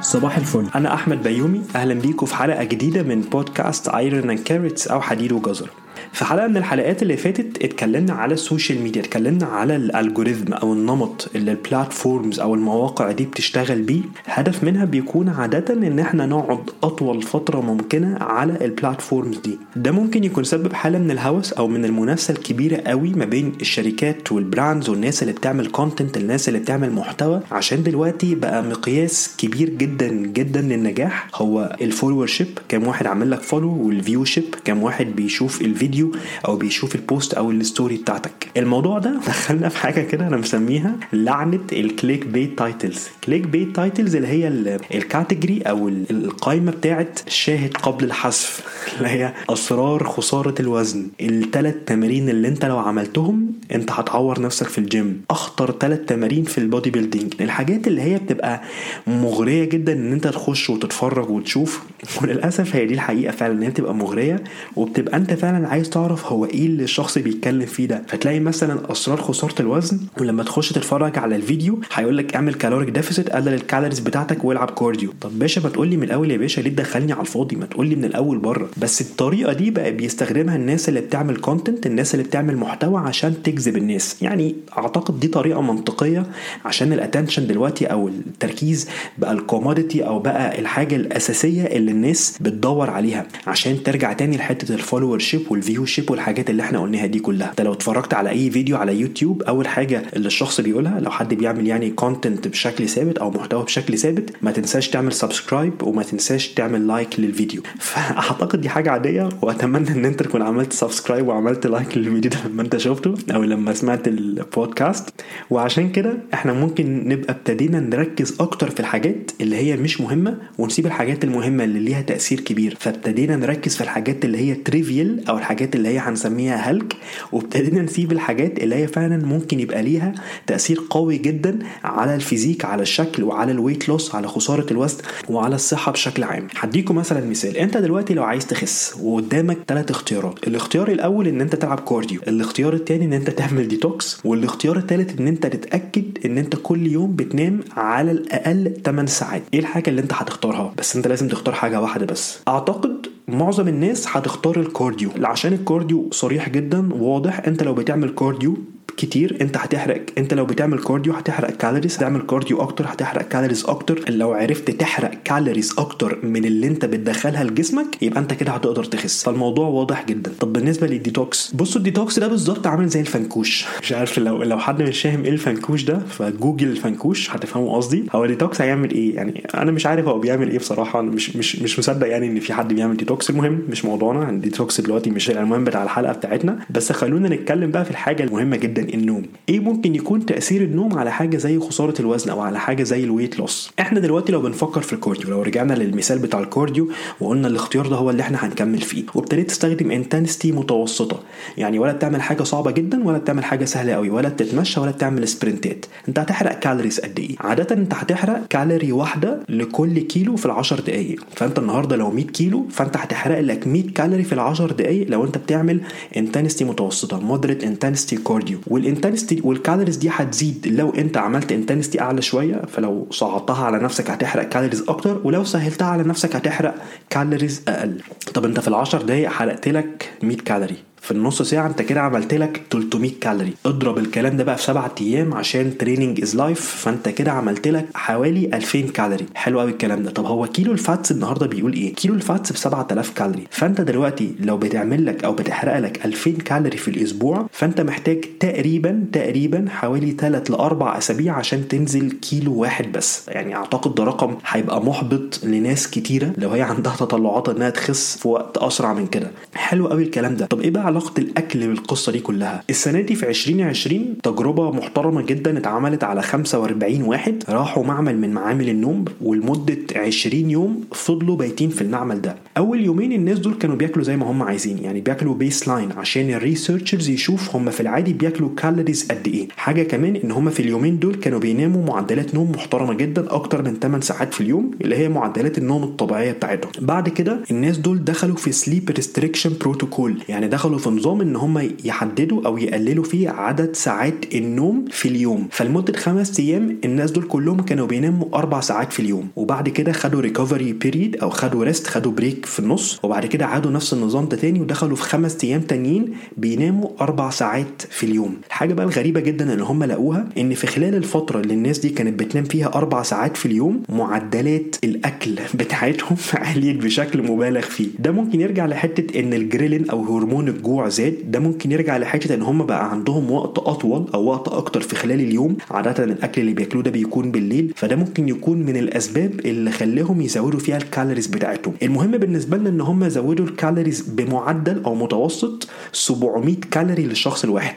صباح 0.00 0.36
الفل. 0.36 0.66
أنا 0.74 0.94
أحمد 0.94 1.22
بيومي. 1.22 1.62
أهلا 1.76 1.94
بيكم 1.94 2.26
في 2.26 2.34
حلقة 2.34 2.64
جديدة 2.64 3.02
من 3.02 3.20
بودكاست 3.20 3.88
Iron 3.88 4.30
and 4.30 4.38
Carrots 4.38 4.88
أو 4.88 5.00
حديد 5.00 5.32
وجزر. 5.32 5.70
في 6.12 6.24
حلقة 6.24 6.46
من 6.48 6.56
الحلقات 6.56 7.02
اللي 7.02 7.16
فاتت 7.16 7.64
اتكلمنا 7.64 8.12
على 8.12 8.34
ال 8.34 8.41
social 8.41 8.82
media 8.82 9.02
اتكلمنا 9.02 9.46
على 9.46 9.76
ال 9.76 9.84
algorithm 9.84 10.52
أو 10.52 10.72
النمط 10.72 11.30
اللي 11.34 11.50
ال 11.52 11.61
platforms 11.61 12.40
أو 12.40 12.54
المواقع 12.54 13.12
دي 13.12 13.24
بتشتغل 13.24 13.82
بيه. 13.82 14.00
هدف 14.26 14.64
منها 14.64 14.84
بيكون 14.84 15.28
عادة 15.28 15.74
إن 15.74 15.98
إحنا 15.98 16.26
نقعد 16.26 16.70
أطول 16.82 17.22
فترة 17.22 17.60
ممكنة 17.60 18.16
على 18.20 18.64
ال 18.64 18.71
platforms 18.71 19.38
دي. 19.38 19.58
ده 19.76 19.90
ممكن 19.92 20.24
يكون 20.24 20.44
سبب 20.44 20.72
حالة 20.72 20.98
من 20.98 21.10
الهوس 21.10 21.52
أو 21.52 21.68
من 21.68 21.84
المنافسة 21.84 22.32
الكبيرة 22.34 22.76
قوي 22.86 23.10
ما 23.10 23.24
بين 23.24 23.52
الشركات 23.60 24.32
وال 24.32 24.46
brands 24.46 24.88
والناس 24.88 25.22
اللي 25.22 25.32
بتعمل 25.32 25.66
content 25.66 26.16
الناس 26.16 26.48
اللي 26.48 26.58
بتعمل 26.58 26.92
محتوى. 26.92 27.40
عشان 27.50 27.82
دلوقتي 27.82 28.34
بقى 28.34 28.62
مقياس 28.62 29.34
كبير 29.38 29.68
جدا 29.70 30.08
جدا 30.08 30.60
للنجاح. 30.60 31.28
هو 31.34 31.76
ال 31.80 32.26
followership 32.26 32.58
كام 32.68 32.86
واحد 32.86 33.06
عامل 33.06 33.30
لك 33.30 33.42
follow 33.42 33.86
وال 33.86 34.24
viewership 34.24 34.54
كام 34.64 34.82
واحد 34.82 35.06
بيشوف 35.06 35.60
الفيديو 35.60 35.99
أو 36.48 36.56
بيشوف 36.56 36.94
ال 36.94 37.02
post 37.02 37.34
أو 37.34 37.50
ال 37.50 37.58
story 37.58 37.96
بتاعتك. 37.96 38.30
الموضوع 38.56 38.98
ده 38.98 39.20
دخلنا 39.26 39.68
في 39.68 39.78
حاجة 39.78 40.00
كده 40.00 40.26
أنا 40.26 40.36
مسميها 40.36 40.96
لعنة 41.12 41.60
ال 41.72 41.77
clickbait 41.77 42.26
titles 42.26 43.08
clickbait 43.24 43.76
titles 43.76 44.16
اللي 44.16 44.28
هي 44.28 44.48
ال 44.94 45.02
category 45.02 45.62
أو 45.62 45.88
القائمه 45.88 46.70
بتاعت 46.72 47.20
شاهد 47.28 47.76
قبل 47.76 48.04
الحذف 48.04 48.62
اللي 48.98 49.08
هي 49.08 49.32
أسرار 49.50 50.04
خسارة 50.04 50.54
الوزن. 50.60 51.06
الثلاث 51.20 51.74
تمارين 51.86 52.28
اللي 52.28 52.48
أنت 52.48 52.64
لو 52.64 52.78
عملتهم 52.78 53.52
أنت 53.74 53.90
هتعور 53.90 54.40
نفسك 54.40 54.66
في 54.66 54.78
الجيم 54.78 55.22
أخطر 55.30 55.70
ثلاث 55.80 56.00
تمارين 56.06 56.44
في 56.44 56.58
ال 56.58 56.90
bodybuilding 56.90 57.34
الحاجات 57.40 57.86
اللي 57.86 58.02
هي 58.02 58.18
بتبقى 58.18 58.60
مغرية 59.06 59.64
جدا 59.64 59.92
إن 59.92 60.12
أنت 60.12 60.26
تخش 60.26 60.70
وتتفرج 60.70 61.30
وتشوف 61.30 61.82
وللأسف 62.22 62.76
هي 62.76 62.86
دي 62.86 62.94
الحقيقة 62.94 63.30
فعلا 63.32 63.52
إن 63.52 63.62
هي 63.62 63.68
بتبقى 63.70 63.94
مغرية 63.94 64.44
وبتبقى 64.76 65.16
أنت 65.16 65.32
فعلا 65.32 65.68
عايز 65.68 65.89
تعرف 65.90 66.26
هو 66.32 66.44
إيه 66.44 66.66
اللي 66.66 66.82
الشخص 66.82 67.18
بيتكلم 67.18 67.66
فيه 67.66 67.86
ده. 67.86 68.02
فتلاقي 68.08 68.40
مثلا 68.40 68.92
أسرار 68.92 69.20
خسارة 69.22 69.54
الوزن 69.60 70.00
ولما 70.20 70.42
تخش 70.42 70.72
تتفرج 70.72 71.18
على 71.18 71.36
الفيديو 71.36 71.78
هيقول 71.92 72.16
لك 72.18 72.34
اعمل 72.34 72.54
caloric 72.54 72.88
deficit 72.90 73.30
قلل 73.30 73.48
ال 73.48 73.54
calories 73.54 73.98
بتاعتك 74.00 74.44
والعب 74.44 74.70
cardio 74.70 75.12
طب 75.20 75.38
باشا 75.38 75.60
ما 75.60 75.68
تقول 75.68 75.88
لي 75.88 75.96
من 75.96 76.02
الأول 76.02 76.30
يا 76.30 76.36
باشا 76.36 76.60
ليه 76.60 76.70
تدخلني 76.70 77.12
على 77.12 77.20
الفاضي؟ 77.22 77.56
ما 77.56 77.66
تقول 77.66 77.86
لي 77.86 77.96
من 77.96 78.04
الأول 78.04 78.38
بره. 78.38 78.68
بس 78.76 79.00
الطريقة 79.00 79.52
دي 79.52 79.70
بقى 79.70 79.90
بيستخدمها 79.92 80.56
الناس 80.56 80.88
اللي 80.88 81.00
بتعمل 81.00 81.36
content 81.36 81.86
الناس 81.86 82.14
اللي 82.14 82.24
بتعمل 82.24 82.56
محتوى 82.56 83.00
عشان 83.00 83.42
تجذب 83.42 83.76
الناس. 83.76 84.22
يعني 84.22 84.54
أعتقد 84.78 85.20
دي 85.20 85.28
طريقة 85.28 85.60
منطقية 85.62 86.26
عشان 86.64 86.92
ال 86.92 86.97
attention 86.97 87.46
دلوقتي 87.46 87.86
أو 87.86 88.08
التركيز 88.08 88.88
بقى 89.18 89.32
ال 89.32 89.39
commodity 89.39 90.06
أو 90.06 90.18
بقى 90.18 90.58
الحاجة 90.60 90.96
الأساسية 90.96 91.62
اللي 91.62 91.90
الناس 91.90 92.38
بتدور 92.40 92.90
عليها. 92.90 93.26
عشان 93.46 93.82
ترجع 93.82 94.12
تاني 94.12 94.36
لحتة 94.36 94.74
ال 94.74 95.18
followership 95.18 95.40
وال 95.50 95.79
viewership 95.84 96.10
والحاجات 96.10 96.50
اللي 96.50 96.62
إحنا 96.62 96.78
قلناها 96.78 97.06
دي 97.06 97.18
كلها. 97.18 97.50
انت 97.50 97.60
لو 97.60 97.72
اتفرجت 97.72 98.14
على 98.14 98.30
اي 98.30 98.50
فيديو 98.50 98.76
على 98.76 99.00
يوتيوب 99.00 99.42
اول 99.42 99.68
حاجة 99.68 100.02
اللي 100.16 100.26
الشخص 100.26 100.60
بيقولها 100.60 101.00
لو 101.00 101.10
حد 101.10 101.34
بيعمل 101.34 101.66
يعني 101.66 101.90
content 101.90 102.48
بشكل 102.48 102.88
ثابت 102.88 103.18
أو 103.18 103.30
محتوى 103.30 103.64
بشكل 103.64 103.98
ثابت 103.98 104.30
ما 104.42 104.50
تنساش 104.50 104.88
تعمل 104.88 105.12
subscribe 105.12 105.82
وما 105.82 106.02
تنساش 106.02 106.48
تعمل 106.48 106.86
like 106.86 107.20
للفيديو. 107.20 107.62
فأعتقد 107.90 108.60
دي 108.60 108.68
حاجة 108.68 108.90
عادية 108.90 109.28
وأتمنى 109.42 109.90
إن 109.90 110.04
أنت 110.04 110.22
تكون 110.22 110.42
عملت 110.42 110.72
subscribe 110.72 111.28
وعملت 111.28 111.66
like 111.66 111.98
للفيديو 111.98 112.30
ده 112.30 112.38
لما 112.48 112.62
أنت 112.62 112.76
شفته 112.76 113.14
أو 113.34 113.42
لما 113.42 113.74
سمعت 113.74 114.08
البودكاست 114.08 115.08
وعشان 115.50 115.92
كده 115.92 116.18
إحنا 116.34 116.52
ممكن 116.52 117.08
نبقى 117.08 117.32
ابتدينا 117.32 117.80
نركز 117.80 118.36
أكتر 118.40 118.70
في 118.70 118.80
الحاجات 118.80 119.30
اللي 119.40 119.56
هي 119.56 119.76
مش 119.76 120.00
مهمة 120.00 120.38
ونسيب 120.58 120.86
الحاجات 120.86 121.24
المهمة 121.24 121.64
اللي 121.64 121.80
ليها 121.80 122.02
تأثير 122.02 122.40
كبير. 122.40 122.76
فابتدينا 122.80 123.36
نركز 123.36 123.76
في 123.76 123.80
الحاجات 123.80 124.24
اللي 124.24 124.38
هي 124.38 124.54
trivial 124.54 125.28
أو 125.28 125.38
الحاجات 125.38 125.69
اللي 125.74 125.88
هي 125.88 125.98
هنسميها 125.98 126.56
هلك 126.56 126.96
وابتدينا 127.32 127.82
نسيب 127.82 128.12
الحاجات 128.12 128.58
اللي 128.58 128.74
هي 128.74 128.86
فعلا 128.86 129.26
ممكن 129.26 129.60
يبقى 129.60 129.82
ليها 129.82 130.12
تأثير 130.46 130.80
قوي 130.90 131.18
جدا 131.18 131.58
على 131.84 132.14
ال 132.14 132.20
physique 132.20 132.64
على 132.64 132.82
الشكل 132.82 133.22
وعلى 133.22 133.52
ال 133.52 133.57
weight 133.57 133.88
loss 133.88 134.14
على 134.14 134.28
خسارة 134.28 134.66
الوزن 134.70 134.98
وعلى 135.28 135.54
الصحة 135.54 135.92
بشكل 135.92 136.22
عام. 136.24 136.48
هديكم 136.56 136.94
مثلا 136.96 137.26
مثال. 137.30 137.56
انت 137.56 137.76
دلوقتي 137.76 138.14
لو 138.14 138.24
عايز 138.24 138.46
تخس 138.46 138.94
وقدامك 139.02 139.58
ثلاث 139.68 139.90
اختيارات. 139.90 140.46
الاختيار 140.48 140.88
الأول 140.88 141.28
إن 141.28 141.40
أنت 141.40 141.56
تلعب 141.56 141.80
cardio 141.80 142.20
الاختيار 142.28 142.74
الثاني 142.74 143.04
إن 143.04 143.12
أنت 143.12 143.30
تعمل 143.30 143.68
ديتوكس 143.68 144.20
والاختيار 144.24 144.76
الثالث 144.76 145.20
إن 145.20 145.26
أنت 145.28 145.46
تتأكد 145.46 146.18
إن 146.24 146.38
أنت 146.38 146.56
كل 146.62 146.86
يوم 146.86 147.16
بتنام 147.16 147.60
على 147.76 148.10
الأقل 148.10 148.72
8 148.84 149.08
ساعات. 149.08 149.42
إيه 149.54 149.60
الحاجة 149.60 149.90
اللي 149.90 150.00
أنت 150.00 150.12
هتختارها؟ 150.12 150.74
بس 150.78 150.96
أنت 150.96 151.06
لازم 151.08 151.28
تختار 151.28 151.54
حاجة 151.54 151.80
واحدة 151.80 152.06
بس. 152.06 152.38
أعتقد 152.48 152.99
معظم 153.34 153.68
الناس 153.68 154.06
هتختار 154.08 154.60
ال 154.60 154.67
cardio 154.67 155.10
عشان 155.22 155.52
ال 155.52 155.60
cardio 155.60 156.08
صريح 156.12 156.48
جدا 156.48 156.94
واضح. 156.94 157.46
انت 157.46 157.62
لو 157.62 157.74
بتعمل 157.74 158.08
cardio 158.14 158.56
كتير 158.96 159.36
انت 159.40 159.56
هتحرق 159.56 160.02
انت 160.18 160.34
لو 160.34 160.44
بتعمل 160.44 160.78
cardio 160.78 161.12
هتحرق 161.12 161.50
calories 161.50 161.96
تعمل 161.98 162.20
cardio 162.22 162.62
أكتر 162.62 162.84
هتحرق 162.88 163.28
calories 163.28 163.64
أكتر. 163.66 164.04
لو 164.08 164.32
عرفت 164.32 164.70
تحرق 164.70 165.10
calories 165.24 165.74
أكتر 165.78 166.18
من 166.22 166.44
اللي 166.44 166.66
انت 166.66 166.84
بتدخلها 166.84 167.44
لجسمك 167.44 168.02
يبقى 168.02 168.20
انت 168.20 168.34
كده 168.34 168.52
هتقدر 168.52 168.84
تخس. 168.84 169.24
فالموضوع 169.24 169.66
واضح 169.68 170.04
جدا. 170.06 170.32
طب 170.40 170.52
بالنسبة 170.52 170.86
للديتوكس 170.86 171.52
بصوا 171.54 171.78
الديتوكس 171.78 172.18
ده 172.18 172.28
بالظبط 172.28 172.66
عامل 172.66 172.88
زي 172.88 173.00
الفنكوش. 173.00 173.64
مش 173.82 173.92
عارف 173.92 174.18
لو 174.18 174.42
لو 174.42 174.58
حد 174.58 174.82
مش 174.82 175.02
فاهم 175.02 175.24
إيه 175.24 175.30
الفنكوش 175.30 175.82
ده 175.84 175.98
فجوجل 175.98 176.68
الفنكوش 176.68 177.30
هتفهموا 177.30 177.76
قصدي. 177.76 178.04
هو 178.12 178.24
الديتوكس 178.24 178.60
هيعمل 178.60 178.90
إيه؟ 178.90 179.16
يعني 179.16 179.44
أنا 179.54 179.70
مش 179.72 179.86
عارف 179.86 180.08
هو 180.08 180.18
بيعمل 180.18 180.50
إيه 180.50 180.58
بصراحة. 180.58 181.00
أنا 181.00 181.10
مش 181.10 181.36
مش 181.36 181.56
مش 181.56 181.78
مصدق 181.78 182.06
يعني 182.06 182.26
ان 182.26 182.40
في 182.40 182.52
حد 182.52 182.72
بيعمل 182.74 182.96
ديتوكس. 182.96 183.30
المهم 183.30 183.62
مش 183.68 183.84
موضوعنا. 183.84 184.30
الديتوكس 184.30 184.80
دلوقتي 184.80 185.10
مش 185.10 185.30
العنوان 185.30 185.64
بتاع 185.64 185.82
الحلقة 185.82 186.12
بتاعتنا. 186.12 186.58
بس 186.70 186.92
خلونا 186.92 187.28
نتكلم 187.28 187.70
بقى 187.70 187.84
في 187.84 187.90
الحاجة 187.90 188.22
المهمة 188.22 188.56
جدا. 188.56 188.79
النوم. 188.88 189.22
إيه 189.48 189.60
ممكن 189.60 189.94
يكون 189.94 190.26
تأثير 190.26 190.62
النوم 190.62 190.98
على 190.98 191.12
حاجة 191.12 191.36
زي 191.36 191.58
خسارة 191.58 192.00
الوزن 192.00 192.30
أو 192.30 192.40
على 192.40 192.60
حاجة 192.60 192.82
زي 192.82 193.04
ال 193.04 193.09
weight 193.09 193.38
loss 193.38 193.70
إحنا 193.80 194.00
دلوقتي 194.00 194.32
لو 194.32 194.40
بنفكر 194.40 194.80
في 194.80 194.92
ال 194.92 194.97
cardio 194.97 195.30
لو 195.30 195.42
رجعنا 195.42 195.72
للمثال 195.74 196.18
بتاع 196.18 196.40
ال 196.40 196.47
cardio 196.47 196.88
وقلنا 197.20 197.48
الاختيار 197.48 197.86
ده 197.86 197.96
هو 197.96 198.10
اللي 198.10 198.22
إحنا 198.22 198.46
هنكمل 198.46 198.78
فيه 198.80 199.04
وابتديت 199.14 199.48
تستخدم 199.48 199.90
intensity 199.90 200.52
متوسطة. 200.52 201.20
يعني 201.58 201.78
ولا 201.78 201.92
بتعمل 201.92 202.22
حاجة 202.22 202.42
صعبة 202.42 202.70
جدا 202.70 203.04
ولا 203.04 203.18
بتعمل 203.18 203.44
حاجة 203.44 203.64
سهلة 203.64 203.92
قوي 203.92 204.10
ولا 204.10 204.28
بتتمشى 204.28 204.80
ولا 204.80 204.90
بتعمل 204.90 205.28
سبرنتات 205.28 205.86
انت 206.08 206.18
هتحرق 206.18 206.58
calories 206.58 207.00
قد 207.00 207.18
إيه؟ 207.18 207.36
عادة 207.40 207.74
انت 207.76 207.94
هتحرق 207.94 208.46
كالوري 208.50 208.92
واحدة 208.92 209.40
لكل 209.48 209.98
كيلو 209.98 210.36
في 210.36 210.46
العشر 210.46 210.80
دقائق 210.80 211.20
فانت 211.36 211.58
النهارده 211.58 211.96
لو 211.96 212.10
100 212.10 212.24
كيلو 212.26 212.66
فانت 212.70 212.96
هتحرق 212.96 213.40
لك 213.40 213.66
100 213.66 213.82
كالوري 213.94 214.24
في 214.24 214.32
العشر 214.32 214.70
دقائق 214.72 215.06
لو 215.10 215.24
انت 215.24 215.38
بتعمل 215.38 215.80
intensity 216.16 216.64
متوسطة 216.64 217.20
moderate 217.20 217.64
intensity 217.64 218.16
cardio 218.16 218.58
وال 218.70 218.83
intensity 218.83 219.40
وال 219.44 219.54
calories 219.54 219.96
دي 219.96 220.08
هتزيد. 220.12 220.66
لو 220.66 220.90
انت 220.90 221.16
عملت 221.16 221.52
intensity 221.52 222.00
أعلى 222.00 222.22
شوية 222.22 222.62
فلو 222.68 223.06
صعدتها 223.10 223.64
على 223.64 223.78
نفسك 223.78 224.10
هتحرق 224.10 224.48
calories 224.48 224.84
أكتر 224.88 225.20
ولو 225.24 225.44
سهلتها 225.44 225.86
على 225.86 226.02
نفسك 226.02 226.36
هتحرق 226.36 226.74
calories 227.10 227.62
أقل. 227.68 228.00
طب 228.34 228.44
أنت 228.44 228.60
في 228.60 228.68
العشر 228.68 229.02
دقايق 229.02 229.30
حرقت 229.30 229.68
لك 229.68 230.10
100 230.22 230.36
كالوري 230.36 230.76
في 231.00 231.10
النص 231.10 231.42
ساعة 231.42 231.66
انت 231.66 231.82
كده 231.82 232.00
عملت 232.00 232.34
لك 232.34 232.62
300 232.70 233.10
كالوري. 233.20 233.52
اضرب 233.66 233.98
الكلام 233.98 234.36
ده 234.36 234.44
بقى 234.44 234.56
في 234.56 234.62
سبعة 234.62 234.94
أيام 235.00 235.34
عشان 235.34 235.78
training 235.78 236.20
is 236.20 236.36
life 236.36 236.60
فانت 236.60 237.08
كده 237.08 237.32
عملت 237.32 237.68
لك 237.68 237.86
حوالي 237.94 238.46
2000 238.54 238.80
كالوري. 238.80 239.26
حلو 239.34 239.60
قوي 239.60 239.70
الكلام 239.70 240.02
ده. 240.02 240.10
طب 240.10 240.24
هو 240.26 240.46
كيلو 240.46 240.72
ال 240.72 240.80
fats 240.80 241.10
النهارده 241.12 241.46
بيقول 241.46 241.72
إيه؟ 241.72 241.94
كيلو 241.94 242.14
ال 242.14 242.22
fats 242.22 242.52
ب 242.52 242.56
7000 242.56 243.10
كالوري. 243.10 243.46
فانت 243.50 243.80
دلوقتي 243.80 244.34
لو 244.40 244.56
بتعمل 244.56 245.06
لك 245.06 245.24
أو 245.24 245.32
بتحرق 245.32 245.78
لك 245.78 246.04
2000 246.04 246.30
كالوري 246.30 246.76
في 246.76 246.88
الأسبوع 246.88 247.46
فانت 247.52 247.80
محتاج 247.80 248.24
تقريبا 248.40 249.04
تقريبا 249.12 249.64
حوالي 249.68 250.10
3 250.10 250.52
ل 250.54 250.56
4 250.56 250.98
أسابيع 250.98 251.34
عشان 251.34 251.68
تنزل 251.68 252.10
كيلو 252.10 252.54
واحد 252.54 252.92
بس. 252.92 253.28
يعني 253.28 253.56
أعتقد 253.56 253.94
ده 253.94 254.04
رقم 254.04 254.36
هيبقى 254.46 254.82
محبط 254.84 255.40
لناس 255.44 255.90
كتيرة 255.90 256.32
لو 256.38 256.50
هي 256.50 256.62
عندها 256.62 256.96
تطلعات 256.96 257.48
إنها 257.48 257.70
تخس 257.70 258.16
في 258.18 258.28
وقت 258.28 258.58
أسرع 258.58 258.92
من 258.92 259.06
كده. 259.06 259.30
حلو 259.54 259.86
قوي 259.88 260.02
الكلام 260.02 260.36
ده. 260.36 260.46
طب 260.46 260.60
إيه 260.60 260.70
بقى 260.70 260.89
علاقة 260.90 261.12
الأكل 261.18 261.66
بالقصة 261.68 262.12
دي 262.12 262.20
كلها. 262.20 262.62
السنة 262.70 263.00
دي 263.00 263.14
في 263.14 263.28
2020 263.28 264.16
تجربة 264.22 264.70
محترمة 264.70 265.22
جدا 265.22 265.58
اتعملت 265.58 266.04
على 266.04 266.22
45 266.22 267.02
واحد 267.02 267.44
راحوا 267.48 267.84
معمل 267.84 268.18
من 268.18 268.30
معامل 268.32 268.68
النوم 268.68 269.04
ولمدة 269.20 269.78
20 269.96 270.50
يوم 270.50 270.84
فضلوا 270.92 271.36
بايتين 271.36 271.68
في 271.70 271.82
المعمل 271.82 272.20
ده. 272.20 272.36
أول 272.58 272.80
يومين 272.80 273.12
الناس 273.12 273.38
دول 273.38 273.54
كانوا 273.54 273.76
بياكلوا 273.76 274.04
زي 274.04 274.16
ما 274.16 274.30
هم 274.30 274.42
عايزين 274.42 274.78
يعني 274.78 275.00
بياكلوا 275.00 275.34
baseline 275.34 275.92
عشان 275.92 276.30
ال 276.30 276.37
researchers 276.37 277.08
يشوف 277.08 277.56
هم 277.56 277.70
في 277.70 277.80
العادي 277.80 278.12
بياكلوا 278.12 278.50
calories 278.56 279.08
قد 279.10 279.28
إيه. 279.28 279.48
حاجة 279.56 279.82
كمان 279.82 280.16
إن 280.16 280.30
هم 280.30 280.50
في 280.50 280.60
اليومين 280.60 280.98
دول 280.98 281.14
كانوا 281.14 281.38
بيناموا 281.38 281.84
معدلات 281.86 282.34
نوم 282.34 282.50
محترمة 282.52 282.94
جدا 282.94 283.34
أكتر 283.34 283.62
من 283.62 283.74
8 283.82 284.00
ساعات 284.04 284.34
في 284.34 284.40
اليوم 284.40 284.70
اللي 284.80 284.96
هي 284.96 285.08
معدلات 285.08 285.58
النوم 285.58 285.82
الطبيعية 285.82 286.32
بتاعتهم. 286.32 286.72
بعد 286.80 287.08
كده 287.08 287.40
الناس 287.50 287.78
دول 287.78 288.04
دخلوا 288.04 288.36
في 288.36 288.52
sleep 288.52 288.90
restriction 288.90 289.52
protocol 289.60 290.22
يعني 290.28 290.48
دخلوا 290.48 290.78
في 290.80 290.90
نظام 290.90 291.20
إن 291.20 291.36
هم 291.36 291.70
يحددوا 291.84 292.46
أو 292.46 292.58
يقللوا 292.58 293.04
فيه 293.04 293.30
عدد 293.30 293.76
ساعات 293.76 294.34
النوم 294.34 294.84
في 294.90 295.08
اليوم. 295.08 295.48
فلمده 295.50 295.98
خمس 295.98 296.40
أيام 296.40 296.78
الناس 296.84 297.10
دول 297.10 297.24
كلهم 297.24 297.60
كانوا 297.60 297.86
بيناموا 297.86 298.26
أربع 298.34 298.60
ساعات 298.60 298.92
في 298.92 299.00
اليوم. 299.00 299.28
وبعد 299.36 299.68
كده 299.68 299.92
خدوا 299.92 300.20
recovery 300.20 300.72
period 300.72 301.16
أو 301.16 301.30
خدوا 301.30 301.64
rest 301.64 301.86
خدوا 301.86 302.12
break 302.12 302.46
في 302.46 302.58
النص. 302.60 303.00
وبعد 303.02 303.26
كده 303.26 303.46
عادوا 303.46 303.70
نفس 303.70 303.92
النظام 303.92 304.28
ده 304.28 304.36
تاني 304.36 304.60
ودخلوا 304.60 304.96
في 304.96 305.02
خمس 305.02 305.44
أيام 305.44 305.60
تانيين 305.60 306.14
بيناموا 306.36 306.88
أربع 307.00 307.30
ساعات 307.30 307.82
في 307.90 308.06
اليوم. 308.06 308.36
الحاجة 308.46 308.74
بقى 308.74 308.86
الغريبة 308.86 309.20
جدا 309.20 309.52
اللي 309.52 309.64
هم 309.64 309.84
لقوها 309.84 310.28
إن 310.38 310.54
في 310.54 310.66
خلال 310.66 310.94
الفترة 310.94 311.40
اللي 311.40 311.54
الناس 311.54 311.78
دي 311.78 311.88
كانت 311.88 312.20
بتنام 312.20 312.44
فيها 312.44 312.66
أربع 312.74 313.02
ساعات 313.02 313.36
في 313.36 313.46
اليوم 313.46 313.82
معدلات 313.88 314.76
الأكل 314.84 315.38
بتاعتهم 315.60 316.16
عليت 316.34 316.76
بشكل 316.76 317.22
مبالغ 317.22 317.60
فيه. 317.60 317.88
ده 317.98 318.10
ممكن 318.10 318.40
يرجع 318.40 318.66
لحتة 318.66 319.20
إن 319.20 319.34
الجريلين 319.34 319.90
أو 319.90 320.04
هرمون 320.16 320.48
الجوع 320.48 320.69
زاد 320.88 321.30
ده 321.30 321.38
ممكن 321.38 321.72
يرجع 321.72 321.96
لحتة 321.96 322.34
إن 322.34 322.42
هم 322.42 322.66
بقى 322.66 322.90
عندهم 322.90 323.30
وقت 323.30 323.58
أطول 323.58 324.06
أو 324.14 324.24
وقت 324.24 324.48
أكتر 324.48 324.80
في 324.80 324.96
خلال 324.96 325.20
اليوم 325.20 325.56
عادة 325.70 326.04
الأكل 326.04 326.40
اللي 326.40 326.52
بياكلوه 326.52 326.82
ده 326.82 326.90
بيكون 326.90 327.30
بالليل 327.30 327.72
فده 327.76 327.96
ممكن 327.96 328.28
يكون 328.28 328.58
من 328.58 328.76
الأسباب 328.76 329.40
اللي 329.44 329.70
خلاهم 329.70 330.20
يزودوا 330.20 330.60
فيها 330.60 330.76
ال 330.76 330.82
calories 330.82 331.26
بتاعتهم. 331.26 331.74
المهم 331.82 332.10
بالنسبة 332.10 332.56
لنا 332.56 332.68
إن 332.68 332.80
هم 332.80 333.08
زودوا 333.08 333.46
ال 333.46 333.52
calories 333.52 334.00
بمعدل 334.00 334.82
أو 334.84 334.94
متوسط 334.94 335.68
700 335.92 336.56
كالوري 336.70 337.02
للشخص 337.02 337.44
الواحد. 337.44 337.74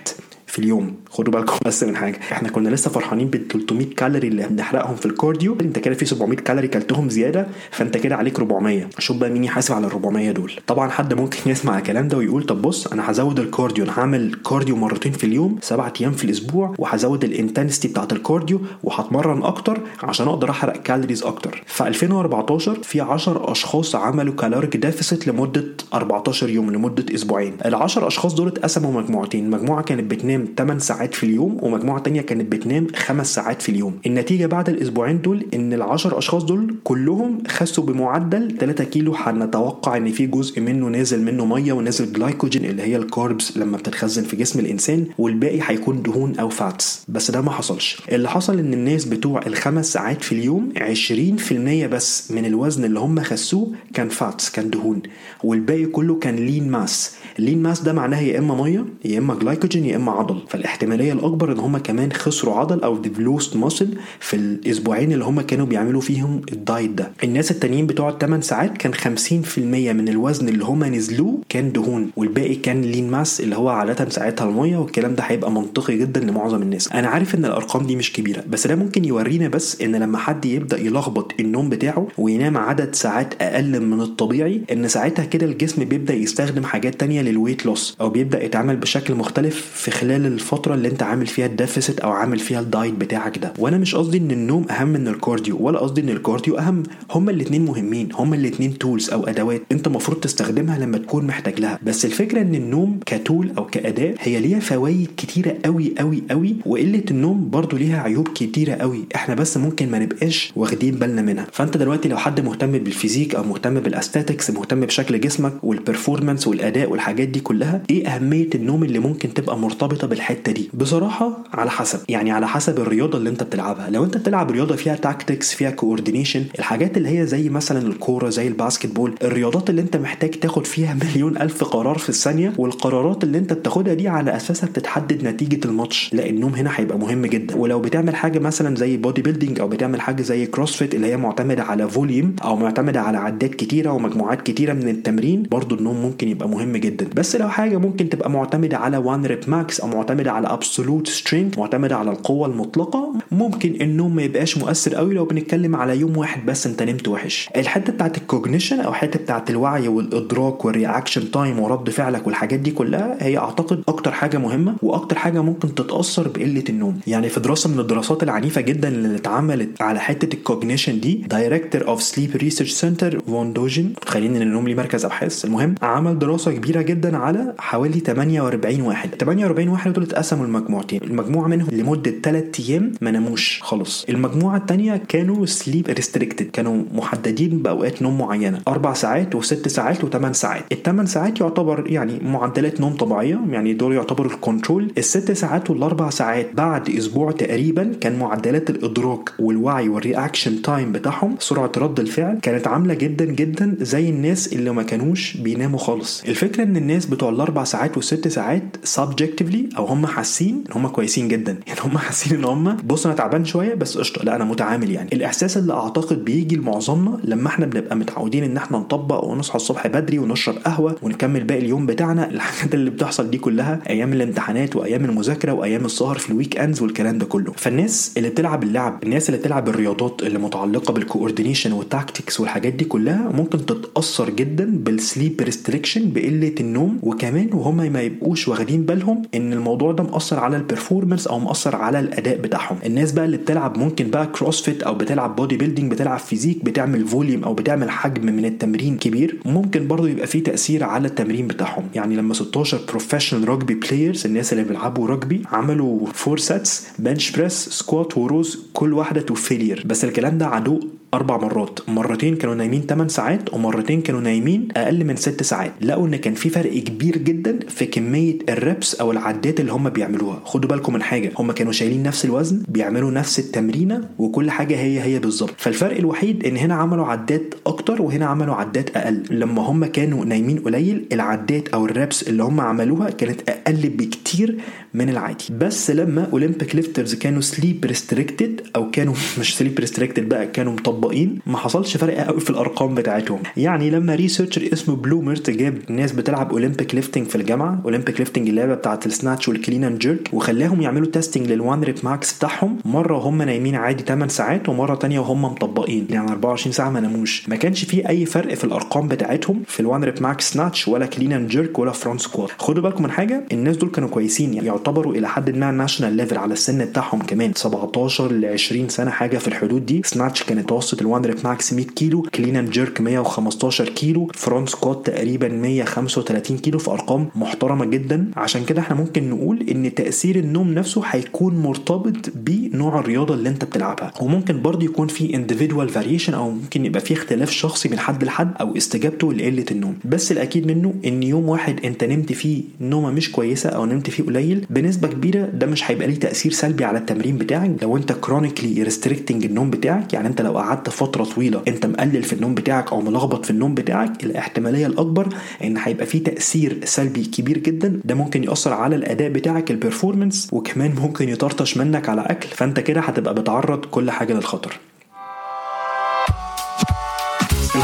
في 0.53 0.59
اليوم. 0.59 0.95
خدوا 1.09 1.33
بالكم 1.33 1.57
بس 1.65 1.83
من 1.83 1.95
حاجة. 1.95 2.19
إحنا 2.31 2.50
كنا 2.50 2.69
لسه 2.69 2.89
فرحانين 2.91 3.27
بال 3.27 3.47
300 3.47 3.88
كالوري 3.95 4.27
اللي 4.27 4.47
بنحرقهم 4.47 4.95
في 4.95 5.05
ال 5.05 5.12
cardio. 5.12 5.57
انت 5.61 5.79
كده 5.79 5.95
في 5.95 6.05
700 6.05 6.38
كالوري 6.38 6.67
كلتهم 6.67 7.09
زيادة 7.09 7.47
فانت 7.71 7.97
كده 7.97 8.15
عليك 8.15 8.39
400 8.39 8.88
شوف 9.00 9.17
بقى 9.17 9.29
مين 9.29 9.44
يحاسب 9.44 9.73
على 9.73 9.88
ال 9.88 9.91
400 9.91 10.31
دول. 10.31 10.51
طبعا 10.67 10.89
حد 10.89 11.13
ممكن 11.13 11.38
يسمع 11.51 11.77
الكلام 11.77 12.07
ده 12.07 12.17
ويقول 12.17 12.44
طب 12.44 12.61
بص 12.61 12.88
أنا 12.88 13.11
هزود 13.11 13.39
ال 13.39 13.45
cardio. 13.45 13.83
أنا 13.85 14.00
هعمل 14.00 14.35
cardio 14.50 14.75
مرتين 14.75 15.11
في 15.11 15.23
اليوم 15.23 15.57
سبعة 15.61 15.94
أيام 16.01 16.11
في 16.11 16.23
الأسبوع 16.23 16.75
وهزود 16.77 17.23
ال 17.23 17.30
intensity 17.30 17.88
بتاعت 17.88 18.13
ال 18.13 18.20
cardio 18.20 18.61
وهتمرن 18.83 19.44
أكتر 19.44 19.79
عشان 20.03 20.27
أقدر 20.27 20.50
أحرق 20.50 20.77
calories 20.81 21.23
أكتر. 21.23 21.63
في 21.67 21.88
2014 21.88 22.77
في 22.83 23.01
10 23.01 23.51
أشخاص 23.51 23.95
عملوا 23.95 24.33
caloric 24.33 24.77
deficit 24.77 25.27
لمدة 25.27 25.63
14 25.94 26.50
يوم 26.50 26.71
لمدة 26.71 27.15
أسبوعين. 27.15 27.57
ال 27.65 27.75
10 27.75 28.07
أشخاص 28.07 28.33
دول 28.33 28.47
اتقسموا 28.47 29.01
مجموعتين. 29.01 29.50
مجموعة 29.50 29.83
كانت 29.83 30.11
بتنام 30.11 30.42
8 30.57 30.79
ساعات 30.79 31.13
في 31.15 31.23
اليوم 31.25 31.57
ومجموعة 31.61 31.99
تانية 31.99 32.21
كانت 32.21 32.51
بتنام 32.51 32.87
5 32.95 33.23
ساعات 33.35 33.61
في 33.61 33.69
اليوم. 33.69 33.93
النتيجة 34.05 34.45
بعد 34.45 34.69
الأسبوعين 34.69 35.21
دول 35.21 35.45
إن 35.53 35.83
ال10 35.83 36.13
أشخاص 36.13 36.43
دول 36.43 36.75
كلهم 36.83 37.43
خسوا 37.47 37.83
بمعدل 37.83 38.57
3 38.59 38.83
كيلو 38.83 39.15
هنتوقع 39.15 39.97
إن 39.97 40.11
في 40.11 40.25
جزء 40.27 40.61
منه 40.61 40.87
نازل 40.87 41.21
منه 41.23 41.45
مية 41.45 41.73
ونازل 41.73 42.13
جلايكوجين 42.13 42.65
اللي 42.65 42.81
هي 42.83 42.95
ال 42.97 43.07
carbs 43.07 43.57
لما 43.57 43.77
بتتخزن 43.77 44.23
في 44.23 44.35
جسم 44.35 44.59
الإنسان 44.59 45.05
والباقي 45.17 45.59
هيكون 45.63 46.01
دهون 46.03 46.35
أو 46.39 46.49
fats 46.50 47.05
بس 47.07 47.31
ده 47.31 47.41
ما 47.41 47.51
حصلش. 47.51 48.01
اللي 48.11 48.29
حصل 48.29 48.59
إن 48.59 48.73
الناس 48.73 49.05
بتوع 49.05 49.41
الخمس 49.47 49.93
ساعات 49.93 50.21
في 50.23 50.31
اليوم 50.31 50.69
20% 50.77 51.87
بس 51.87 52.31
من 52.31 52.45
الوزن 52.45 52.85
اللي 52.85 52.99
هم 52.99 53.19
خسوه 53.19 53.71
كان 53.93 54.09
fats 54.09 54.50
كان 54.49 54.69
دهون. 54.69 55.01
والباقي 55.43 55.85
كله 55.85 56.15
كان 56.19 56.35
lean 56.35 56.71
mass 56.71 57.15
ال 57.39 57.44
lean 57.44 57.61
mass 57.63 57.81
ده 57.81 57.93
معناها 57.93 58.21
يا 58.21 58.39
إما 58.39 58.55
مية 58.63 58.85
يا 59.05 59.19
إما 59.19 59.35
جلايكوجين 59.35 59.85
يا 59.85 59.95
إما 59.95 60.11
عضل. 60.11 60.32
فالاحتمالية 60.50 61.13
الأكبر 61.13 61.51
إن 61.51 61.59
هم 61.59 61.77
كمان 61.77 62.12
خسروا 62.13 62.56
عضل 62.56 62.81
أو 62.83 62.97
they've 62.97 63.34
lost 63.34 63.55
muscle 63.55 63.88
في 64.19 64.35
الأسبوعين 64.35 65.12
اللي 65.12 65.25
هم 65.25 65.41
كانوا 65.41 65.65
بيعملوا 65.65 66.01
فيهم 66.01 66.41
ال 66.53 66.61
diet 66.61 66.89
ده. 66.91 67.12
الناس 67.24 67.51
التانيين 67.51 67.88
بتوع 67.88 68.09
الثمان 68.09 68.41
ساعات 68.41 68.77
كان 68.77 68.94
50% 68.94 69.57
من 69.94 70.07
الوزن 70.09 70.50
اللي 70.50 70.65
هم 70.65 70.83
نزلوه 70.83 71.38
كان 71.50 71.71
دهون 71.71 72.09
والباقي 72.15 72.56
كان 72.56 72.81
lean 72.81 73.09
mass 73.11 73.41
اللي 73.41 73.56
هو 73.56 73.69
عادة 73.69 74.09
ساعتها 74.09 74.50
المية 74.50 74.77
والكلام 74.77 75.15
ده 75.15 75.24
هيبقى 75.24 75.51
منطقي 75.51 75.97
جدا 75.97 76.19
لمعظم 76.21 76.62
الناس. 76.62 76.91
أنا 76.91 77.07
عارف 77.07 77.36
إن 77.36 77.45
الأرقام 77.45 77.86
دي 77.88 77.95
مش 77.95 78.13
كبيرة 78.13 78.44
بس 78.50 78.68
ده 78.68 78.75
ممكن 78.75 79.06
يورينا 79.06 79.47
بس 79.47 79.81
إن 79.81 79.95
لما 79.95 80.18
حد 80.18 80.45
يبدأ 80.45 80.79
يلخبط 80.79 81.31
النوم 81.39 81.69
بتاعه 81.69 82.07
وينام 82.18 82.57
عدد 82.57 82.95
ساعات 82.95 83.33
أقل 83.41 83.79
من 83.81 84.01
الطبيعي 84.01 84.62
إن 84.71 84.88
ساعتها 84.88 85.25
كده 85.25 85.45
الجسم 85.45 85.86
بيبدأ 85.86 86.13
يستخدم 86.13 86.63
حاجات 86.63 87.00
تانية 87.00 87.21
لل 87.21 87.32
weight 87.32 87.65
loss 87.65 87.95
أو 88.01 88.09
بيبدأ 88.09 88.44
يتعامل 88.45 88.75
بشكل 88.75 89.15
مختلف 89.15 89.71
في 89.75 89.91
خلال 89.91 90.22
الفترة 90.25 90.73
اللي 90.75 90.87
انت 90.87 91.03
عامل 91.03 91.27
فيها 91.27 91.45
ال 91.45 91.52
deficit 91.52 92.00
أو 91.99 92.11
عامل 92.11 92.39
فيها 92.39 92.59
ال 92.59 92.66
diet 92.66 92.94
بتاعك 92.93 93.37
ده. 93.37 93.53
وأنا 93.59 93.77
مش 93.77 93.95
قصدي 93.95 94.17
إن 94.17 94.31
النوم 94.31 94.65
أهم 94.71 94.87
من 94.87 95.07
ال 95.07 95.15
cardio 95.15 95.57
ولا 95.59 95.79
قصدي 95.79 96.01
إن 96.01 96.09
ال 96.09 96.16
cardio 96.16 96.57
أهم. 96.57 96.83
هما 97.11 97.31
الاثنين 97.31 97.65
مهمين 97.65 98.09
هما 98.13 98.35
الاثنين 98.35 98.77
tools 98.77 99.09
أو 99.09 99.27
أدوات 99.27 99.61
أنت 99.71 99.87
المفروض 99.87 100.19
تستخدمها 100.19 100.79
لما 100.79 100.97
تكون 100.97 101.25
محتاج 101.27 101.59
لها. 101.59 101.79
بس 101.83 102.05
الفكرة 102.05 102.41
إن 102.41 102.55
النوم 102.55 102.99
ك 103.05 103.15
tool 103.15 103.51
أو 103.57 103.65
كأداة 103.65 104.13
هي 104.19 104.39
ليها 104.39 104.59
فوائد 104.59 105.07
كتيرة 105.17 105.55
قوي 105.65 105.93
قوي 105.99 106.23
قوي 106.29 106.55
وقلة 106.65 107.03
النوم 107.11 107.49
برضو 107.49 107.77
ليها 107.77 108.01
عيوب 108.01 108.27
كتيرة 108.27 108.73
قوي 108.73 108.99
إحنا 109.15 109.35
بس 109.35 109.57
ممكن 109.57 109.91
ما 109.91 109.99
نبقاش 109.99 110.51
واخدين 110.55 110.95
بالنا 110.95 111.21
منها. 111.21 111.47
فأنت 111.51 111.77
دلوقتي 111.77 112.09
لو 112.09 112.17
حد 112.17 112.39
مهتم 112.41 112.71
بال 112.71 112.84
physique 112.84 113.35
أو 113.35 113.43
مهتم 113.43 113.79
بال 113.79 113.91
aesthetics 113.91 114.51
مهتم 114.51 114.79
بشكل 114.79 115.19
جسمك 115.19 115.53
وال 115.63 115.76
performance 115.76 116.47
والأداء 116.47 116.89
والحاجات 116.91 117.27
دي 117.27 117.39
كلها 117.39 117.81
إيه 117.89 118.07
أهمية 118.07 118.49
النوم 118.55 118.83
اللي 118.83 118.99
ممكن 118.99 119.33
تبقى 119.33 119.57
مرتبطة 119.57 120.07
بالحتة 120.13 120.51
دي. 120.51 120.69
بصراحة 120.74 121.38
على 121.54 121.71
حسب. 121.71 122.00
يعني 122.10 122.31
على 122.31 122.48
حسب 122.48 122.80
الرياضة 122.80 123.18
اللي 123.18 123.30
انت 123.30 123.44
بتلعبها. 123.44 123.89
لو 123.89 124.04
انت 124.04 124.18
بتلعب 124.18 124.51
رياضة 124.51 124.75
فيها 124.75 124.95
tactics 124.95 125.53
فيها 125.54 125.69
coordination 125.71 126.45
الحاجات 126.60 126.98
اللي 126.98 127.19
هي 127.19 127.25
زي 127.25 127.50
مثلا 127.50 127.88
الكورة 127.88 128.30
زي 128.30 128.48
ال 128.47 128.85
basketball 128.85 129.15
الرياضات 129.24 129.69
اللي 129.69 129.81
انت 129.81 129.98
محتاج 129.98 130.30
تاخد 130.31 130.65
فيها 130.65 130.94
مليون 131.04 131.38
ألف 131.38 131.63
قرار 131.63 131.98
في 131.98 132.10
الثانية 132.10 132.54
والقرارات 132.57 133.24
اللي 133.24 133.38
انت 133.38 133.54
بتاخدها 133.54 133.94
دي 133.94 134.07
على 134.07 134.36
أساسها 134.36 134.69
بتتحدد 134.69 135.24
نتيجة 135.24 135.68
الماتش 135.68 136.10
لا 136.13 136.30
النوم 136.30 136.56
هنا 136.56 136.71
هيبقى 136.75 137.00
مهم 137.00 137.25
جدا. 137.25 137.56
ولو 137.56 137.80
بتعمل 137.80 138.15
حاجة 138.15 138.39
مثلا 138.39 138.75
زي 138.75 138.98
bodybuilding 138.97 139.59
أو 139.60 139.68
بتعمل 139.68 140.01
حاجة 140.01 140.21
زي 140.21 140.45
CrossFit 140.45 140.95
اللي 140.95 141.07
هي 141.07 141.18
معتمدة 141.18 141.63
على 141.63 141.89
volume 141.89 142.35
أو 142.44 142.56
معتمدة 142.56 143.01
على 143.01 143.18
عدات 143.18 143.56
كتيرة 143.56 143.92
ومجموعات 143.92 144.42
كتيرة 144.42 144.74
من 144.74 144.88
التمرين 144.88 145.44
برضو 145.51 145.75
النوم 145.75 146.01
ممكن 146.01 146.27
يبقى 146.27 146.50
مهم 146.50 146.77
جدا. 146.77 147.07
بس 147.15 147.36
لو 147.36 147.50
حاجة 147.50 147.77
ممكن 147.77 148.10
تبقى 148.10 148.30
معتمدة 148.30 148.77
على 148.77 148.98
1 148.98 149.25
rep 149.25 149.39
max 149.47 149.79
أو 149.80 149.88
معتمدة 150.03 150.31
على 150.31 150.47
absolute 150.47 151.07
strength 151.07 151.57
معتمدة 151.57 151.95
على 151.95 152.11
القوة 152.11 152.47
المطلقة. 152.47 153.13
ممكن 153.31 153.75
النوم 153.81 154.15
ما 154.15 154.21
يبقاش 154.23 154.57
مؤثر 154.57 154.95
قوي 154.95 155.13
لو 155.13 155.25
بنتكلم 155.25 155.75
على 155.75 155.97
يوم 156.00 156.17
واحد 156.17 156.45
بس 156.45 156.67
أنت 156.67 156.83
نمت 156.83 157.07
وحش. 157.07 157.50
الحتة 157.55 157.94
بتاعت 157.94 158.17
ال 158.17 158.24
cognition 158.24 158.79
أو 158.79 158.89
الحته 158.89 159.19
بتاعت 159.19 159.50
الوعي 159.50 159.88
والإدراك 159.88 160.65
وال 160.65 160.79
reaction 160.79 161.31
time 161.31 161.59
ورد 161.59 161.89
فعلك 161.89 162.27
والحاجات 162.27 162.59
دي 162.59 162.71
كلها 162.71 163.17
هي 163.19 163.38
أعتقد 163.38 163.83
أكتر 163.88 164.12
حاجة 164.12 164.38
مهمة 164.38 164.75
وأكتر 164.81 165.15
حاجة 165.19 165.41
ممكن 165.41 165.75
تتأثر 165.75 166.27
بقلة 166.27 166.63
النوم. 166.69 167.00
يعني 167.07 167.29
في 167.29 167.39
دراسة 167.39 167.69
من 167.69 167.79
الدراسات 167.79 168.24
العنيفة 168.24 168.62
جدا 168.62 168.88
اللي 168.88 169.15
اتعملت 169.15 169.81
على 169.81 170.00
حتة 170.00 170.36
ال 170.36 170.42
cognition 170.42 171.00
دي 171.00 171.13
director 171.13 171.88
of 171.88 172.03
sleep 172.03 172.36
research 172.36 172.72
center 172.72 173.19
Van 173.19 173.53
Dongen 173.53 173.93
خلينا 174.05 174.38
النوم 174.43 174.67
ليه 174.67 174.75
مركز 174.75 175.05
أبحاث. 175.05 175.45
المهم 175.45 175.75
عمل 175.81 176.19
دراسة 176.19 176.51
كبيرة 176.51 176.81
جدا 176.81 177.17
على 177.17 177.53
حوالي 177.57 178.00
48 178.00 178.81
واحد. 178.81 179.10
48 179.19 179.69
واحد 179.69 179.82
دول 179.91 180.03
اتقسموا 180.03 180.45
لمجموعتين. 180.45 180.99
المجموعة 181.03 181.47
منهم 181.47 181.67
لمدة 181.71 182.13
3 182.23 182.63
أيام 182.69 182.91
ما 183.01 183.11
ناموش 183.11 183.59
خالص. 183.63 184.05
المجموعة 184.09 184.57
الثانية 184.57 185.01
كانوا 185.07 185.45
sleep 185.45 185.88
restricted 185.88 186.45
كانوا 186.45 186.83
محددين 186.93 187.49
بأوقات 187.61 188.01
نوم 188.01 188.17
معينة. 188.17 188.61
أربع 188.67 188.93
ساعات 188.93 189.35
وست 189.35 189.67
ساعات 189.67 190.03
وثمان 190.03 190.33
ساعات. 190.33 190.63
الثمان 190.71 191.05
ساعات 191.05 191.41
يعتبر 191.41 191.83
يعني 191.87 192.19
معدلات 192.23 192.81
نوم 192.81 192.93
طبيعية. 192.95 193.39
يعني 193.49 193.73
دول 193.73 193.93
يعتبروا 193.95 194.31
ال 194.31 194.39
control 194.39 194.91
الست 194.97 195.31
ساعات 195.31 195.69
والأربع 195.69 196.09
ساعات 196.09 196.49
بعد 196.53 196.89
أسبوع 196.89 197.31
تقريبا 197.31 197.93
كان 198.01 198.19
معدلات 198.19 198.69
الإدراك 198.69 199.29
والوعي 199.39 199.89
وال 199.89 200.04
reaction 200.04 200.62
time 200.62 200.91
بتاعهم 200.91 201.35
سرعة 201.39 201.71
رد 201.77 201.99
الفعل 201.99 202.39
كانت 202.41 202.67
عاملة 202.67 202.93
جدا 202.93 203.25
جدا 203.25 203.75
زي 203.79 204.09
الناس 204.09 204.53
اللي 204.53 204.71
ما 204.71 204.83
كانوش 204.83 205.37
بيناموا 205.37 205.79
خالص. 205.79 206.23
الفكرة 206.27 206.63
إن 206.63 206.77
الناس 206.77 207.05
بتوع 207.05 207.29
الأربع 207.29 207.63
ساعات 207.63 207.97
والست 207.97 208.27
ساعات 208.27 208.63
subjectively 208.83 209.69
أو 209.77 209.86
هم 209.86 210.06
حاسين 210.06 210.63
إن 210.68 210.72
هم 210.82 210.88
كويسين 210.88 211.27
جدا. 211.27 211.58
يعني 211.68 211.80
هم 211.84 211.98
حاسين 211.98 212.38
إن 212.38 212.46
هم 212.46 212.77
بص 212.86 213.06
أنا 213.06 213.15
تعبان 213.15 213.46
شوية 213.46 213.74
بس 213.74 213.98
قشطة 213.98 214.24
لا 214.24 214.36
أنا 214.36 214.44
متعامل 214.46 214.92
يعني. 214.92 215.10
الإحساس 215.13 215.58
اللي 215.58 215.74
أعتقد 215.74 216.25
بيجي 216.25 216.56
لمعظمنا 216.56 217.18
لما 217.24 217.48
إحنا 217.48 217.65
بنبقى 217.65 217.96
متعودين 217.96 218.44
إن 218.44 218.58
إحنا 218.58 218.77
نطبق 218.77 219.24
ونصحى 219.24 219.56
الصبح 219.56 219.88
بدري 219.88 220.20
ونشرب 220.20 220.56
قهوة 220.65 220.96
ونكمل 221.01 221.44
باقي 221.44 221.60
اليوم 221.62 221.86
بتاعنا 221.86 222.30
الحاجات 222.30 222.74
اللي 222.74 222.89
بتحصل 222.89 223.30
دي 223.30 223.38
كلها 223.38 223.80
أيام 223.89 224.13
الامتحانات 224.13 224.75
وأيام 224.75 225.06
المذاكرة 225.06 225.51
وأيام 225.51 225.86
السهر 225.86 226.18
في 226.18 226.30
ال 226.29 226.57
weekends 226.60 226.81
والكلام 226.82 227.18
ده 227.18 227.25
كله. 227.25 227.51
فالناس 227.58 228.13
اللي 228.18 228.30
بتلعب 228.30 228.63
اللعب 228.63 229.03
الناس 229.03 229.30
اللي 229.30 229.39
بتلعب 229.39 229.70
الرياضات 229.70 230.22
اللي 230.24 230.39
متعلقة 230.39 230.94
بال 230.93 231.05
coordination 231.05 231.72
وال 231.72 231.87
tactics 231.87 232.39
والحاجات 232.39 232.74
دي 232.74 232.86
كلها 232.86 233.32
ممكن 233.34 233.65
تتأثر 233.65 234.30
جدا 234.30 234.65
بال 234.77 234.96
sleep 234.96 235.41
restriction 235.41 236.12
بقلة 236.12 236.56
النوم 236.60 237.00
وكمان 237.03 237.50
وهم 237.53 237.77
ما 237.77 238.01
يبقوش 238.01 238.48
واخدين 238.48 238.84
بالهم 238.86 239.22
إن 239.36 239.53
الموضوع 239.63 239.91
ده 239.91 240.03
مأثر 240.03 240.39
على 240.39 240.58
ال 240.57 240.63
performance 240.63 241.27
أو 241.27 241.39
مأثر 241.39 241.75
على 241.75 242.00
الأداء 242.00 242.38
بتاعهم. 242.38 242.77
الناس 242.86 243.12
بقى 243.12 243.25
اللي 243.25 243.38
بتلعب 243.38 243.77
ممكن 243.77 244.10
بقى 244.10 244.27
CrossFit 244.27 244.83
أو 244.84 244.93
بتلعب 244.96 245.36
bodybuilding 245.36 245.91
بتلعب 245.91 246.20
physique 246.19 246.65
بتعمل 246.65 247.08
volume 247.07 247.43
أو 247.43 247.53
بتعمل 247.53 247.89
حجم 247.89 248.25
من 248.25 248.46
التمرين 248.46 248.98
كبير 248.98 249.39
ممكن 249.46 249.88
برضو 249.88 250.08
يبقى 250.08 250.27
فيه 250.27 250.43
تأثير 250.43 250.84
على 250.84 251.08
التمرين 251.08 251.48
بتاعهم. 251.48 251.84
يعني 251.96 252.15
لما 252.15 252.34
16 252.34 252.79
professional 252.89 253.48
rugby 253.60 253.74
players 253.88 254.25
الناس 254.25 254.53
اللي 254.53 254.63
بيلعبوا 254.63 255.15
rugby 255.15 255.36
عملوا 255.53 256.08
four 256.13 256.38
sets 256.38 256.88
bench 257.00 257.31
press 257.31 257.69
squat 257.69 258.17
و 258.17 258.27
rows 258.27 258.67
كل 258.74 258.93
واحدة 258.93 259.22
to 259.22 259.33
failure 259.33 259.83
بس 259.86 260.03
الكلام 260.05 260.38
ده 260.38 260.48
عدو 260.48 260.79
أربع 261.13 261.38
مرات. 261.38 261.79
مرتين 261.89 262.36
كانوا 262.36 262.55
نايمين 262.55 262.82
8 262.82 263.08
ساعات 263.10 263.53
ومرتين 263.53 264.01
كانوا 264.01 264.22
نايمين 264.22 264.67
أقل 264.77 265.05
من 265.05 265.15
6 265.15 265.43
ساعات. 265.43 265.72
لقوا 265.82 266.08
إن 266.08 266.15
كان 266.15 266.34
في 266.34 266.50
فرق 266.50 266.74
كبير 266.74 267.17
جدا 267.17 267.60
في 267.67 267.86
كمية 267.86 268.38
ال 268.50 268.59
reps 268.59 268.95
أو 268.96 269.12
العدات 269.12 269.60
اللي 269.60 269.72
هم 269.72 269.89
بيعملوها. 269.89 270.41
خدوا 270.46 270.70
بالكم 270.70 270.93
من 270.93 271.03
حاجة 271.03 271.32
هم 271.38 271.51
كانوا 271.51 271.72
شايلين 271.72 272.03
نفس 272.03 272.25
الوزن 272.25 272.63
بيعملوا 272.67 273.12
نفس 273.12 273.39
التمرينة 273.39 274.10
وكل 274.20 274.51
حاجة 274.51 274.75
هي 274.75 275.01
هي 275.01 275.20
بالظبط. 275.20 275.53
فالفرق 275.58 275.98
الوحيد 275.98 276.46
إن 276.46 276.58
هنا 276.58 276.75
عملوا 276.75 277.05
عدات 277.05 277.53
أكتر 277.67 278.01
وهنا 278.01 278.25
عملوا 278.25 278.55
عدات 278.55 278.98
أقل. 278.98 279.24
لما 279.32 279.62
هم 279.62 279.86
كانوا 279.86 280.25
نايمين 280.25 280.60
قليل 280.60 281.05
العدات 281.12 281.67
أو 281.67 281.86
ال 281.86 281.93
reps 281.93 282.24
اللي 282.24 282.43
هم 282.43 282.62
عملوها 282.62 283.10
كانت 283.10 283.50
أقل 283.50 283.89
بكتير 283.89 284.58
من 284.93 285.10
العادي. 285.10 285.46
بس 285.60 285.91
لما 285.91 286.27
Olympic 286.33 286.75
lifters 286.75 287.15
كانوا 287.15 287.41
sleep 287.41 287.86
restricted 287.86 288.62
أو 288.75 288.91
كانوا 288.91 289.13
مش 289.39 289.58
sleep 289.57 289.79
restricted 289.79 290.29
بقى 290.29 290.48
كانوا 290.48 290.74
مطبقين 290.74 291.02
ما 291.48 291.57
حصلش 291.57 291.98
فرق 291.98 292.27
قوي 292.27 292.39
في 292.39 292.50
الأرقام 292.50 292.95
بتاعتهم. 292.95 293.39
يعني 293.57 293.89
لما 293.89 294.15
researcher 294.15 294.69
اسمه 294.74 294.95
بلومرت 294.95 295.50
جاب 295.50 295.77
ناس 295.89 296.12
بتلعب 296.12 296.51
Olympic 296.51 296.95
lifting 296.95 297.27
في 297.27 297.36
الجامعة 297.36 297.81
Olympic 297.86 298.19
lifting 298.19 298.50
اللعبة 298.50 298.74
بتاعت 298.74 299.05
ال 299.05 299.12
snatch 299.12 299.50
وال 299.50 299.59
clean 299.59 299.83
and 299.83 300.00
jerk 300.00 300.29
وخلاهم 300.33 300.81
يعملوا 300.81 301.07
testing 301.07 301.48
لل 301.51 301.64
one 301.64 301.83
rep 301.83 301.95
max 302.03 302.38
بتاعهم. 302.38 302.77
مرة 302.86 303.17
وهم 303.17 303.41
نايمين 303.41 303.75
عادي 303.75 304.03
8 304.03 304.27
ساعات 304.27 304.69
ومرة 304.69 304.95
تانية 304.95 305.19
وهم 305.19 305.41
مطبقين. 305.41 306.07
يعني 306.10 306.31
24 306.31 306.74
ساعة 306.74 306.89
ما 306.89 307.00
ناموش. 307.00 307.50
ما 307.50 307.55
كانش 307.55 307.86
في 307.86 308.10
أي 308.10 308.25
فرق 308.25 308.53
في 308.53 308.63
الأرقام 308.63 309.07
بتاعتهم 309.07 309.63
في 309.67 309.79
ال 309.79 309.86
one 309.86 310.03
rep 310.03 310.22
max 310.22 310.53
snatch 310.53 310.88
ولا 310.88 311.05
clean 311.05 311.33
and 311.33 311.50
jerk 311.50 311.79
ولا 311.79 311.91
front 311.91 312.22
squat 312.22 312.50
خدوا 312.57 312.83
بالكم 312.83 313.03
من 313.03 313.12
حاجة؟ 313.12 313.43
الناس 313.51 313.77
دول 313.77 313.89
كانوا 313.89 314.10
كويسين 314.10 314.53
يعني 314.53 314.67
يعتبروا 314.67 315.13
إلى 315.15 315.27
حد 315.27 315.50
ما 315.57 315.72
national 315.72 316.13
level 316.13 316.38
على 316.38 316.53
السن 316.53 316.86
بتاعهم 316.86 317.22
كمان. 317.22 317.51
17 317.55 318.31
ل 318.31 318.45
20 318.45 318.89
سنة 318.89 319.12
حاجة 319.12 319.38
في 319.38 319.48
الحدود 319.48 319.86
دي 319.86 320.01
snatch 320.05 320.43
كانت 320.43 320.72
وصلت 320.93 321.01
ال 321.01 321.07
one 321.07 321.25
rep 321.25 321.38
max 321.43 321.74
100 321.73 321.85
كيلو 321.85 322.21
clean 322.22 322.55
and 322.55 322.69
jerk 322.69 323.01
115 323.01 323.89
كيلو 323.89 324.31
front 324.33 324.69
squat 324.69 325.05
تقريبا 325.05 325.47
135 325.47 326.57
كيلو 326.57 326.79
في 326.79 326.91
أرقام 326.91 327.27
محترمة 327.35 327.85
جدا. 327.85 328.31
عشان 328.38 328.65
كده 328.65 328.81
إحنا 328.81 328.95
ممكن 328.95 329.29
نقول 329.29 329.69
إن 329.71 329.95
تأثير 329.95 330.35
النوم 330.35 330.73
نفسه 330.73 331.01
هيكون 331.05 331.55
مرتبط 331.55 332.15
بنوع 332.35 333.00
الرياضة 333.00 333.33
اللي 333.33 333.50
أنت 333.50 333.65
بتلعبها. 333.65 334.13
وممكن 334.21 334.62
برضه 334.62 334.85
يكون 334.85 335.07
في 335.07 335.27
individual 335.33 335.91
variation 335.91 336.33
أو 336.33 336.50
ممكن 336.51 336.85
يبقى 336.85 337.01
في 337.01 337.13
اختلاف 337.13 337.50
شخصي 337.51 337.89
من 337.89 338.00
حد 338.00 338.23
لحد 338.23 338.51
أو 338.62 338.77
استجابته 338.77 339.33
لقلة 339.33 339.65
النوم. 339.71 339.95
بس 340.05 340.31
الأكيد 340.31 340.67
منه 340.67 340.93
إن 341.05 341.23
يوم 341.23 341.50
واحد 341.50 341.79
أنت 341.85 342.03
نمت 342.03 342.31
فيه 342.33 342.63
نومة 342.81 343.12
مش 343.12 343.31
كويسة 343.31 343.69
أو 343.69 343.85
نمت 343.85 344.09
فيه 344.09 344.23
قليل 344.23 344.65
بنسبة 344.69 345.07
كبيرة 345.07 345.45
ده 345.45 345.67
مش 345.67 345.91
هيبقى 345.91 346.07
ليه 346.07 346.19
تأثير 346.19 346.51
سلبي 346.51 346.85
على 346.85 346.97
التمرين 346.97 347.38
بتاعك. 347.38 347.71
لو 347.81 347.97
أنت 347.97 348.12
chronically 348.12 348.83
restricting 348.83 349.45
النوم 349.45 349.69
بتاعك 349.69 350.13
يعني 350.13 350.27
أنت 350.27 350.41
لو 350.41 350.57
قعدت 350.57 350.82
فترة 350.89 351.23
طويلة. 351.23 351.61
انت 351.67 351.85
مقلل 351.85 352.23
في 352.23 352.33
النوم 352.33 352.55
بتاعك 352.55 352.91
أو 352.91 353.01
ملخبط 353.01 353.45
في 353.45 353.51
النوم 353.51 353.75
بتاعك 353.75 354.23
الاحتمالية 354.23 354.87
الأكبر 354.87 355.27
إن 355.63 355.77
هيبقى 355.77 356.05
فيه 356.05 356.23
تأثير 356.23 356.79
سلبي 356.85 357.25
كبير 357.25 357.57
جدا. 357.57 357.99
ده 358.05 358.15
ممكن 358.15 358.43
يأثر 358.43 358.73
على 358.73 358.95
الأداء 358.95 359.29
بتاعك 359.29 359.71
ال 359.72 359.78
performance 359.78 360.50
وكمان 360.51 360.95
ممكن 360.95 361.29
يطرطش 361.29 361.77
منك 361.77 362.09
على 362.09 362.21
أكل. 362.21 362.49
فأنت 362.49 362.79
كده 362.79 363.01
هتبقى 363.01 363.33
بتعرض 363.35 363.85
كل 363.85 364.11
حاجة 364.11 364.33
للخطر. 364.33 364.79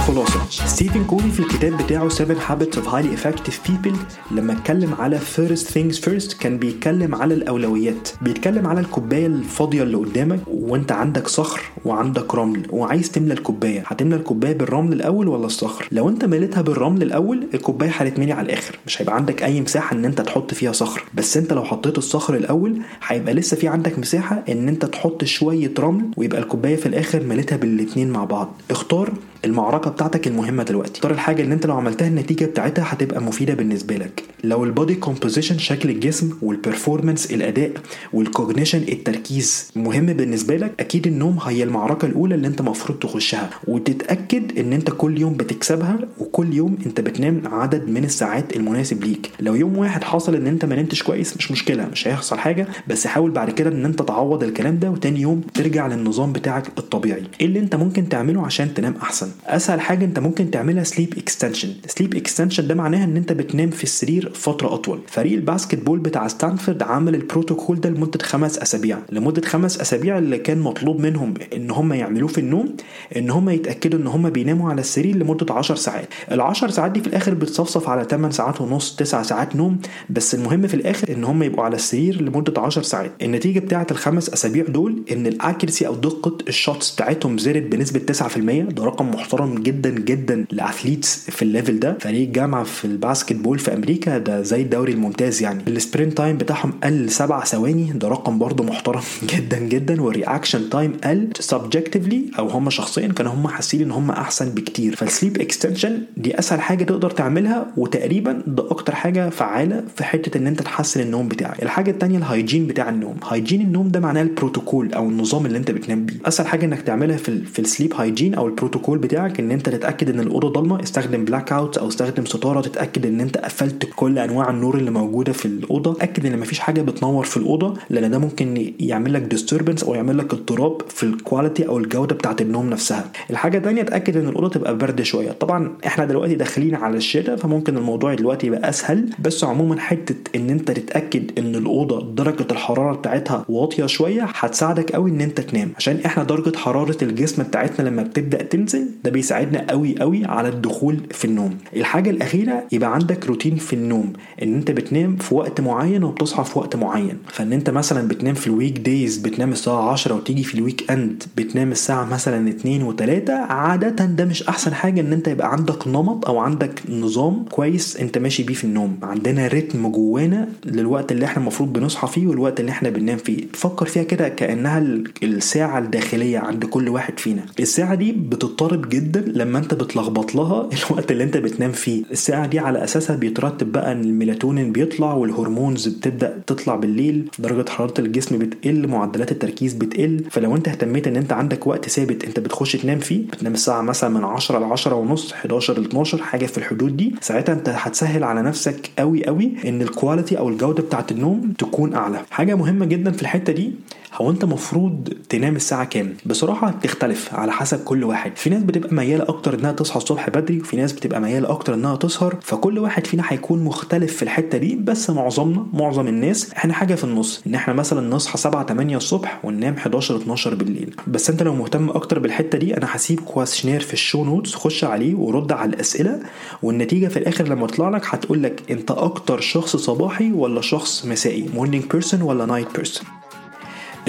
الخلاصة 0.09 0.65
ستيفن 0.67 1.03
كوفي 1.03 1.31
في 1.31 1.39
الكتاب 1.39 1.77
بتاعه 1.77 2.09
7 2.09 2.37
Habits 2.39 2.75
of 2.75 2.85
Highly 2.87 3.19
Effective 3.19 3.69
People 3.69 3.95
لما 4.31 4.53
اتكلم 4.53 4.93
على 4.99 5.19
First 5.19 5.65
Things 5.73 5.95
First 6.05 6.37
كان 6.39 6.57
بيتكلم 6.57 7.15
على 7.15 7.33
الأولويات. 7.33 8.09
بيتكلم 8.21 8.67
على 8.67 8.79
الكوباية 8.79 9.27
الفاضية 9.27 9.83
اللي 9.83 9.97
قدامك 9.97 10.39
وانت 10.47 10.91
عندك 10.91 11.27
صخر 11.27 11.61
وعندك 11.85 12.35
رمل 12.35 12.67
وعايز 12.69 13.11
تملى 13.11 13.33
الكوباية. 13.33 13.83
هتملى 13.87 14.15
الكوباية 14.15 14.53
بالرمل 14.57 14.93
الأول 14.93 15.27
ولا 15.27 15.45
الصخر؟ 15.45 15.87
لو 15.91 16.09
انت 16.09 16.25
مليتها 16.25 16.61
بالرمل 16.61 17.03
الأول 17.03 17.47
الكوباية 17.53 17.89
هتتملي 17.89 18.31
على 18.31 18.45
الآخر. 18.45 18.79
مش 18.87 19.01
هيبقى 19.01 19.15
عندك 19.15 19.43
أي 19.43 19.61
مساحة 19.61 19.95
إن 19.95 20.05
انت 20.05 20.21
تحط 20.21 20.53
فيها 20.53 20.71
صخر. 20.71 21.03
بس 21.13 21.37
انت 21.37 21.53
لو 21.53 21.63
حطيت 21.63 21.97
الصخر 21.97 22.35
الأول 22.35 22.81
هيبقى 23.07 23.33
لسه 23.33 23.57
في 23.57 23.67
عندك 23.67 23.99
مساحة 23.99 24.43
إن 24.49 24.67
انت 24.67 24.85
تحط 24.85 25.23
شوية 25.23 25.73
رمل 25.79 26.05
ويبقى 26.17 26.39
الكوباية 26.39 26.75
في 26.75 26.85
الآخر 26.85 27.23
مليتها 27.23 27.55
بالاتنين 27.55 28.09
مع 28.09 28.23
بعض. 28.23 28.51
اختار 28.71 29.13
المعركة 29.45 29.89
بتاعتك 29.91 30.27
المهمة 30.27 30.63
دلوقتي. 30.63 30.93
اختار 30.93 31.11
الحاجة 31.11 31.41
اللي 31.41 31.53
انت 31.53 31.65
لو 31.65 31.75
عملتها 31.75 32.07
النتيجة 32.07 32.45
بتاعتها 32.45 32.85
هتبقى 32.87 33.21
مفيدة 33.21 33.53
بالنسبة 33.53 33.95
لك. 33.95 34.23
لو 34.43 34.63
ال 34.63 34.70
body 34.70 34.95
composition 34.95 35.57
شكل 35.57 35.89
الجسم 35.89 36.31
وال 36.41 36.55
performance 36.55 37.31
الأداء 37.31 37.71
وال 38.13 38.25
cognition 38.25 38.77
التركيز 38.77 39.71
مهم 39.75 40.05
بالنسبة 40.05 40.57
لك 40.57 40.71
أكيد 40.79 41.07
النوم 41.07 41.37
هي 41.43 41.63
المعركة 41.63 42.05
الأولى 42.05 42.35
اللي 42.35 42.47
انت 42.47 42.59
المفروض 42.59 42.99
تخشها. 42.99 43.49
وتتأكد 43.67 44.59
إن 44.59 44.73
انت 44.73 44.89
كل 44.91 45.21
يوم 45.21 45.33
بتكسبها 45.33 45.99
وكل 46.19 46.53
يوم 46.53 46.77
انت 46.85 47.01
بتنام 47.01 47.41
عدد 47.45 47.89
من 47.89 48.03
الساعات 48.03 48.55
المناسب 48.55 49.03
ليك. 49.03 49.31
لو 49.39 49.55
يوم 49.55 49.77
واحد 49.77 50.03
حصل 50.03 50.35
إن 50.35 50.47
انت 50.47 50.65
ما 50.65 50.75
نمتش 50.75 51.03
كويس 51.03 51.37
مش 51.37 51.51
مشكلة 51.51 51.85
مش 51.91 52.07
هيحصل 52.07 52.37
حاجة. 52.37 52.67
بس 52.87 53.07
حاول 53.07 53.31
بعد 53.31 53.49
كده 53.49 53.69
إن 53.69 53.85
انت 53.85 54.01
تعوض 54.01 54.43
الكلام 54.43 54.79
ده 54.79 54.89
وتاني 54.91 55.21
يوم 55.21 55.41
ترجع 55.53 55.87
للنظام 55.87 56.33
بتاعك 56.33 56.67
الطبيعي. 56.77 57.23
إيه 57.41 57.45
اللي 57.47 57.59
انت 57.59 57.75
ممكن 57.75 58.09
تعمله 58.09 58.45
عشان 58.45 58.73
تنام 58.73 58.95
أحسن؟ 59.01 59.28
أسهل. 59.47 59.81
حاجة 59.81 60.05
أنت 60.05 60.19
ممكن 60.19 60.51
تعملها 60.51 60.83
sleep 60.83 61.13
extension 61.17 61.73
sleep 61.87 62.15
extension 62.15 62.67
ده 62.67 62.75
معناها 62.75 63.03
إن 63.03 63.17
أنت 63.17 63.31
بتنام 63.33 63.69
في 63.69 63.83
السرير 63.83 64.31
فترة 64.35 64.73
أطول. 64.73 64.99
فريق 65.07 65.33
ال 65.33 65.75
basketball 65.79 65.99
بتاع 65.99 66.27
ستانفورد 66.27 66.83
عمل 66.83 67.15
البروتوكول 67.15 67.79
ده 67.81 67.89
لمدة 67.89 68.19
خمس 68.23 68.57
أسابيع. 68.57 68.97
لمدة 69.11 69.41
خمس 69.47 69.79
أسابيع 69.81 70.17
اللي 70.17 70.37
كان 70.37 70.59
مطلوب 70.59 70.99
منهم 70.99 71.33
إن 71.55 71.71
هم 71.71 71.93
يعملوه 71.93 72.27
في 72.27 72.37
النوم 72.37 72.75
إن 73.17 73.29
هم 73.29 73.49
يتأكدوا 73.49 73.99
إن 73.99 74.07
هم 74.07 74.29
بيناموا 74.29 74.69
على 74.69 74.81
السرير 74.81 75.15
لمدة 75.15 75.53
10 75.53 75.75
ساعات. 75.75 76.07
ال 76.31 76.41
10 76.41 76.69
ساعات 76.71 76.91
دي 76.91 77.01
في 77.01 77.07
الآخر 77.07 77.33
بتصفصف 77.33 77.89
على 77.89 78.03
8 78.03 78.31
ساعات 78.33 78.61
ونص 78.61 78.95
9 78.95 79.23
ساعات 79.23 79.55
نوم. 79.55 79.77
بس 80.09 80.35
المهم 80.35 80.67
في 80.67 80.73
الآخر 80.73 81.13
إن 81.13 81.23
هم 81.23 81.43
يبقوا 81.43 81.63
على 81.63 81.75
السرير 81.75 82.21
لمدة 82.21 82.61
10 82.61 82.81
ساعات. 82.81 83.11
النتيجة 83.21 83.59
بتاعه 83.59 83.87
الخمس 83.91 84.29
أسابيع 84.29 84.65
دول 84.67 85.03
إن 85.11 85.27
ال 85.27 85.34
accuracy 85.34 85.87
أو 85.87 85.95
دقة 85.95 86.37
ال 86.47 86.55
shots 86.55 86.91
بتاعتهم 86.95 87.37
زادت 87.37 87.71
بنسبة 87.71 87.99
9% 87.99 88.37
ده 88.71 88.83
رقم 88.85 89.11
محترم 89.19 89.55
جدا 89.55 89.89
جدا 89.89 90.45
ل 90.51 90.60
athletes 90.60 91.29
في 91.29 91.41
ال 91.41 91.48
level 91.48 91.79
ده. 91.79 91.97
فريق 92.01 92.29
جامعة 92.29 92.63
في 92.63 92.85
ال 92.85 93.33
basketball 93.33 93.59
في 93.59 93.73
أمريكا 93.73 94.17
ده 94.17 94.41
زي 94.41 94.61
الدوري 94.61 94.93
الممتاز 94.93 95.41
يعني. 95.41 95.63
ال 95.67 95.74
sprint 95.74 96.17
time 96.17 96.37
بتاعهم 96.37 96.71
قل 96.83 97.09
7 97.11 97.45
ثواني 97.45 97.91
ده 97.95 98.07
رقم 98.07 98.39
برضه 98.39 98.63
محترم 98.63 99.01
جدا 99.35 99.59
جدا 99.59 100.01
وال 100.01 100.15
reaction 100.15 100.69
time 100.69 100.93
قل 101.03 101.29
subjectively 101.39 102.25
أو 102.39 102.47
هم 102.47 102.69
شخصيا 102.69 103.07
كانوا 103.07 103.33
هم 103.33 103.47
حاسين 103.47 103.81
إن 103.81 103.91
هم 103.91 104.11
أحسن 104.11 104.49
بكتير. 104.49 104.95
فال 104.95 105.08
sleep 105.08 105.41
extension 105.41 106.01
دي 106.17 106.39
أسهل 106.39 106.61
حاجة 106.61 106.83
تقدر 106.83 107.09
تعملها 107.11 107.67
وتقريبا 107.77 108.43
ده 108.47 108.71
أكتر 108.71 108.95
حاجة 108.95 109.29
فعالة 109.29 109.83
في 109.95 110.03
حتة 110.03 110.37
إن 110.37 110.47
أنت 110.47 110.61
تحسن 110.61 111.01
النوم 111.01 111.27
بتاعك. 111.27 111.63
الحاجة 111.63 111.91
الثانية 111.91 112.17
ال 112.17 112.23
hygiene 112.24 112.67
بتاع 112.67 112.89
النوم. 112.89 113.15
hygiene 113.29 113.61
النوم 113.61 113.87
ده 113.87 113.99
معناه 113.99 114.21
البروتوكول 114.21 114.93
أو 114.93 115.09
النظام 115.09 115.45
اللي 115.45 115.57
أنت 115.57 115.71
بتنام 115.71 116.05
بيه. 116.05 116.15
أسهل 116.25 116.47
حاجة 116.47 116.65
إنك 116.65 116.81
تعملها 116.81 117.17
في 117.17 117.41
في 117.45 117.59
ال 117.59 117.65
sleep 117.65 117.93
hygiene 117.93 118.33
أو 118.33 118.47
البروتوكول 118.47 118.97
بتاعك 119.09 119.39
إن 119.39 119.51
أنت 119.51 119.69
تتأكد 119.69 120.09
إن 120.09 120.19
الأوضة 120.19 120.49
ضلمة 120.49 120.83
استخدم 120.83 121.25
blackout 121.25 121.77
أو 121.77 121.87
استخدم 121.87 122.25
ستارة 122.25 122.61
تتأكد 122.61 123.05
إن 123.05 123.21
أنت 123.21 123.37
قفلت 123.37 123.89
كل 123.95 124.19
أنواع 124.19 124.49
النور 124.49 124.77
اللي 124.77 124.91
موجودة 124.91 125.33
في 125.33 125.45
الأوضة. 125.45 125.91
اتاكد 125.91 126.25
إن 126.25 126.39
مفيش 126.39 126.59
حاجة 126.59 126.81
بتنور 126.81 127.25
في 127.25 127.37
الأوضة 127.37 127.73
لأن 127.89 128.11
ده 128.11 128.17
ممكن 128.19 128.73
يعمل 128.79 129.13
لك 129.13 129.21
disturbance 129.21 129.83
أو 129.83 129.93
يعمل 129.95 130.17
لك 130.17 130.33
اضطراب 130.33 130.81
في 130.89 131.03
ال 131.03 131.11
quality 131.11 131.67
أو 131.67 131.77
الجودة 131.77 132.15
بتاعة 132.15 132.35
النوم 132.41 132.69
نفسها. 132.69 133.11
الحاجة 133.29 133.57
الثانية 133.57 133.81
اتاكد 133.81 134.17
إن 134.17 134.27
الأوضة 134.29 134.49
تبقى 134.49 134.77
برد 134.77 135.01
شوية. 135.01 135.31
طبعا 135.31 135.71
إحنا 135.85 136.05
دلوقتي 136.05 136.35
داخلين 136.35 136.75
على 136.75 136.97
الشتاء 136.97 137.35
فممكن 137.35 137.77
الموضوع 137.77 138.13
دلوقتي 138.13 138.47
يبقى 138.47 138.69
أسهل. 138.69 139.09
بس 139.19 139.43
عموما 139.43 139.79
حتة 139.79 140.15
إن 140.35 140.49
أنت 140.49 140.71
تتأكد 140.71 141.39
إن 141.39 141.55
الأوضة 141.55 142.13
درجة 142.15 142.45
الحرارة 142.51 142.95
بتاعتها 142.95 143.45
واطية 143.49 143.85
شوية 143.85 144.23
هتساعدك 144.33 144.91
قوي 144.91 145.11
إن 145.11 145.21
أنت 145.21 145.41
تنام. 145.41 145.71
عشان 145.77 145.99
إحنا 146.05 146.23
درجة 146.23 146.57
حرارة 146.57 146.97
الجسم 147.01 147.43
بتاعتنا 147.43 147.89
لما 147.89 148.03
بتبدأ 148.03 148.43
تنزل 148.43 148.87
ده 149.03 149.11
بيساعدنا 149.11 149.65
قوي 149.69 149.95
قوي 149.99 150.25
على 150.25 150.49
الدخول 150.49 150.97
في 151.11 151.25
النوم. 151.25 151.57
الحاجة 151.75 152.09
الأخيرة 152.09 152.63
يبقى 152.71 152.93
عندك 152.93 153.25
روتين 153.25 153.55
في 153.55 153.73
النوم. 153.73 154.13
إن 154.43 154.53
أنت 154.55 154.71
بتنام 154.71 155.15
في 155.15 155.35
وقت 155.35 155.61
معين 155.61 156.03
وبتصحى 156.03 156.43
في 156.43 156.59
وقت 156.59 156.75
معين. 156.75 157.17
فإن 157.27 157.53
أنت 157.53 157.69
مثلا 157.69 158.07
بتنام 158.07 158.33
في 158.35 158.47
ال 158.47 158.53
week 158.53 158.77
days 158.77 159.17
بتنام 159.17 159.51
الساعة 159.51 159.91
10 159.91 160.15
وتيجي 160.15 160.43
في 160.43 160.55
ال 160.55 160.91
weekend 160.91 161.23
بتنام 161.37 161.71
الساعة 161.71 162.05
مثلا 162.05 162.49
2 162.49 162.93
و3 162.93 163.29
عاده 163.29 164.05
ده 164.05 164.25
مش 164.25 164.43
أحسن 164.43 164.73
حاجة 164.73 165.01
إن 165.01 165.13
أنت 165.13 165.27
يبقى 165.27 165.51
عندك 165.51 165.87
نمط 165.87 166.27
أو 166.27 166.37
عندك 166.37 166.81
نظام 166.89 167.45
كويس 167.51 167.97
أنت 167.97 168.17
ماشي 168.17 168.43
بيه 168.43 168.53
في 168.53 168.63
النوم. 168.63 168.97
عندنا 169.03 169.47
rhythm 169.47 169.87
جوانا 169.91 170.49
للوقت 170.65 171.11
اللي 171.11 171.25
إحنا 171.25 171.41
المفروض 171.41 171.73
بنصحى 171.73 172.07
فيه 172.07 172.27
والوقت 172.27 172.59
اللي 172.59 172.71
إحنا 172.71 172.89
بننام 172.89 173.17
فيه. 173.17 173.45
فكر 173.53 173.85
فيها 173.85 174.03
كده 174.03 174.29
كأنها 174.29 174.79
الساعة 175.23 175.79
الداخلية 175.79 176.39
عند 176.39 176.65
كل 176.65 176.89
واحد 176.89 177.19
فينا. 177.19 177.45
الساعة 177.59 177.95
دي 177.95 178.11
بتضطرب 178.11 178.88
جدا 178.89 179.21
لما 179.27 179.59
انت 179.59 179.73
بتلخبط 179.73 180.35
لها 180.35 180.69
الوقت 180.89 181.11
اللي 181.11 181.23
انت 181.23 181.37
بتنام 181.37 181.71
فيه. 181.71 182.03
الساعة 182.11 182.47
دي 182.47 182.59
على 182.59 182.83
أساسها 182.83 183.15
بيترتب 183.15 183.71
بقى 183.71 183.91
إن 183.91 184.01
الميلاتونين 184.01 184.71
بيطلع 184.71 185.13
وال 185.13 185.28
hormones 185.28 185.87
بتبدأ 185.87 186.39
تطلع 186.47 186.75
بالليل 186.75 187.29
درجة 187.39 187.69
حرارة 187.69 187.93
الجسم 188.01 188.37
بتقل 188.39 188.87
معدلات 188.87 189.31
التركيز 189.31 189.73
بتقل. 189.73 190.23
فلو 190.31 190.55
انت 190.55 190.67
اهتميت 190.67 191.07
إن 191.07 191.15
انت 191.15 191.33
عندك 191.33 191.67
وقت 191.67 191.89
ثابت 191.89 192.25
انت 192.25 192.39
بتخش 192.39 192.75
تنام 192.75 192.99
فيه 192.99 193.27
بتنام 193.27 193.53
الساعة 193.53 193.81
مثلا 193.81 194.09
من 194.09 194.23
10 194.23 194.59
ل 194.59 194.63
10 194.63 194.95
ونص 194.95 195.33
11 195.33 195.79
ل 195.79 195.85
12 195.85 196.17
حاجة 196.17 196.45
في 196.45 196.57
الحدود 196.57 196.97
دي 196.97 197.15
ساعتها 197.21 197.53
انت 197.53 197.69
هتسهل 197.69 198.23
على 198.23 198.41
نفسك 198.41 198.89
قوي 198.99 199.25
قوي 199.25 199.51
إن 199.67 199.81
ال 199.81 199.88
quality 199.88 200.37
أو 200.37 200.49
الجودة 200.49 200.83
بتاعت 200.83 201.11
النوم 201.11 201.53
تكون 201.57 201.93
أعلى. 201.93 202.19
حاجة 202.31 202.55
مهمة 202.55 202.85
جدا 202.85 203.11
في 203.11 203.21
الحتة 203.21 203.53
دي 203.53 203.71
هو 204.15 204.29
انت 204.31 204.45
مفروض 204.45 205.13
تنام 205.29 205.55
الساعة 205.55 205.85
كام؟ 205.85 206.13
بصراحة 206.25 206.71
بتختلف 206.71 207.33
على 207.33 207.51
حسب 207.51 207.83
كل 207.83 208.03
واحد. 208.03 208.31
في 208.35 208.49
ناس 208.49 208.63
بتبقى 208.79 208.95
ميالة 208.95 209.23
أكتر 209.29 209.53
إنها 209.59 209.71
تصحى 209.71 209.97
الصبح 209.97 210.29
بدري 210.29 210.59
وفي 210.61 210.77
ناس 210.77 210.93
بتبقى 210.93 211.21
ميالة 211.21 211.49
أكتر 211.51 211.73
إنها 211.73 211.95
تسهر. 211.95 212.35
فكل 212.41 212.79
واحد 212.79 213.07
فينا 213.07 213.23
هيكون 213.27 213.63
مختلف 213.63 214.15
في 214.15 214.23
الحتة 214.23 214.57
دي 214.57 214.75
بس 214.75 215.09
معظمنا 215.09 215.65
معظم 215.73 216.07
الناس 216.07 216.53
إحنا 216.53 216.73
حاجة 216.73 216.95
في 216.95 217.03
النص. 217.03 217.41
إن 217.47 217.55
إحنا 217.55 217.73
مثلا 217.73 218.09
نصحى 218.15 218.37
7 218.37 218.65
8 218.65 218.97
الصبح 218.97 219.45
وننام 219.45 219.73
11 219.73 220.15
12 220.17 220.55
بالليل. 220.55 220.95
بس 221.07 221.29
أنت 221.29 221.43
لو 221.43 221.55
مهتم 221.55 221.89
أكتر 221.89 222.19
بالحتة 222.19 222.57
دي 222.57 222.77
أنا 222.77 222.87
هسيب 222.91 223.19
questionnaire 223.19 223.79
في 223.79 223.93
ال 223.93 223.99
show 223.99 224.23
notes 224.23 224.55
خش 224.55 224.83
عليه 224.83 225.15
ورد 225.15 225.51
على 225.51 225.69
الأسئلة 225.73 226.19
والنتيجة 226.63 227.07
في 227.07 227.17
الآخر 227.19 227.47
لما 227.47 227.67
تطلع 227.67 227.89
لك 227.89 228.01
هتقول 228.05 228.43
لك 228.43 228.71
أنت 228.71 228.91
أكتر 228.91 229.39
شخص 229.39 229.75
صباحي 229.75 230.31
ولا 230.31 230.61
شخص 230.61 231.05
مسائي 231.05 231.49
morning 231.53 231.83
person 231.91 232.21
ولا 232.21 232.45
night 232.45 232.67
person 232.75 233.05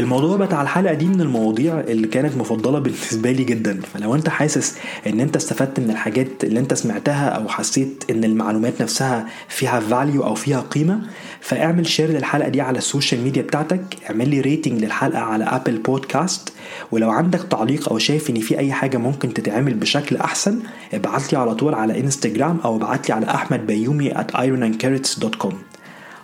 الموضوع 0.01 0.37
بتاع 0.37 0.63
الحلقة 0.63 0.95
دي 0.95 1.05
من 1.07 1.21
المواضيع 1.21 1.81
اللي 1.81 2.07
كانت 2.07 2.37
مفضلة 2.37 2.79
بالنسبة 2.79 3.31
لي 3.33 3.45
جدا. 3.45 3.81
فلو 3.95 4.15
أنت 4.15 4.29
حاسس 4.29 4.77
إن 5.07 5.21
أنت 5.21 5.37
استفدت 5.37 5.81
من 5.81 5.91
الحاجات 5.91 6.45
اللي 6.45 6.61
أنت 6.61 6.75
سمعتها 6.75 7.29
أو 7.29 7.49
حسيت 7.49 8.05
إن 8.11 8.25
المعلومات 8.25 8.83
نفسها 8.83 9.27
فيها 9.49 9.81
value 9.81 10.25
أو 10.25 10.35
فيها 10.35 10.61
قيمة 10.61 11.01
فاعمل 11.41 11.87
share 11.87 12.09
للحلقة 12.11 12.49
دي 12.49 12.61
على 12.61 12.79
ال 12.79 12.85
social 12.85 13.21
media 13.21 13.43
بتاعتك. 13.43 13.97
اعمل 14.11 14.29
لي 14.29 14.41
rating 14.41 14.85
للحلقة 14.85 15.19
على 15.21 15.45
Apple 15.45 15.79
Podcast 15.79 16.53
ولو 16.93 17.11
عندك 17.11 17.43
تعليق 17.43 17.89
أو 17.89 17.99
شايف 17.99 18.31
إن 18.31 18.41
في 18.41 18.59
أي 18.59 18.73
حاجة 18.73 18.99
ممكن 18.99 19.35
تتعمل 19.35 19.75
بشكل 19.75 20.17
أحسن 20.17 20.59
ابعت 20.95 21.33
لي 21.33 21.39
على 21.39 21.55
طول 21.55 21.75
على 21.75 22.01
انستجرام 22.01 22.59
أو 22.65 22.77
ابعت 22.77 23.09
لي 23.09 23.15
على 23.15 23.27
أحمد 23.27 23.67
بيومي 23.67 24.11
at 24.11 24.35
ironandcarrots.com 24.35 25.55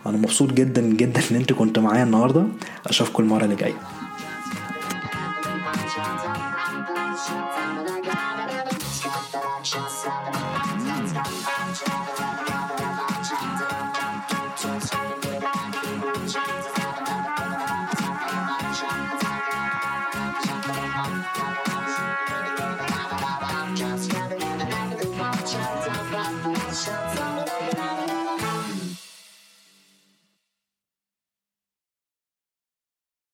أنا 0.08 0.16
مبسوط 0.18 0.52
جدا 0.52 0.80
جدا 0.82 1.20
ان 1.30 1.36
أنتوا 1.36 1.56
كنتوا 1.56 1.82
معايا 1.82 2.04
النهارده. 2.04 2.44
اشوفكم 2.86 3.22
المره 3.22 3.44
اللي 3.44 3.56
جاية. 3.56 4.05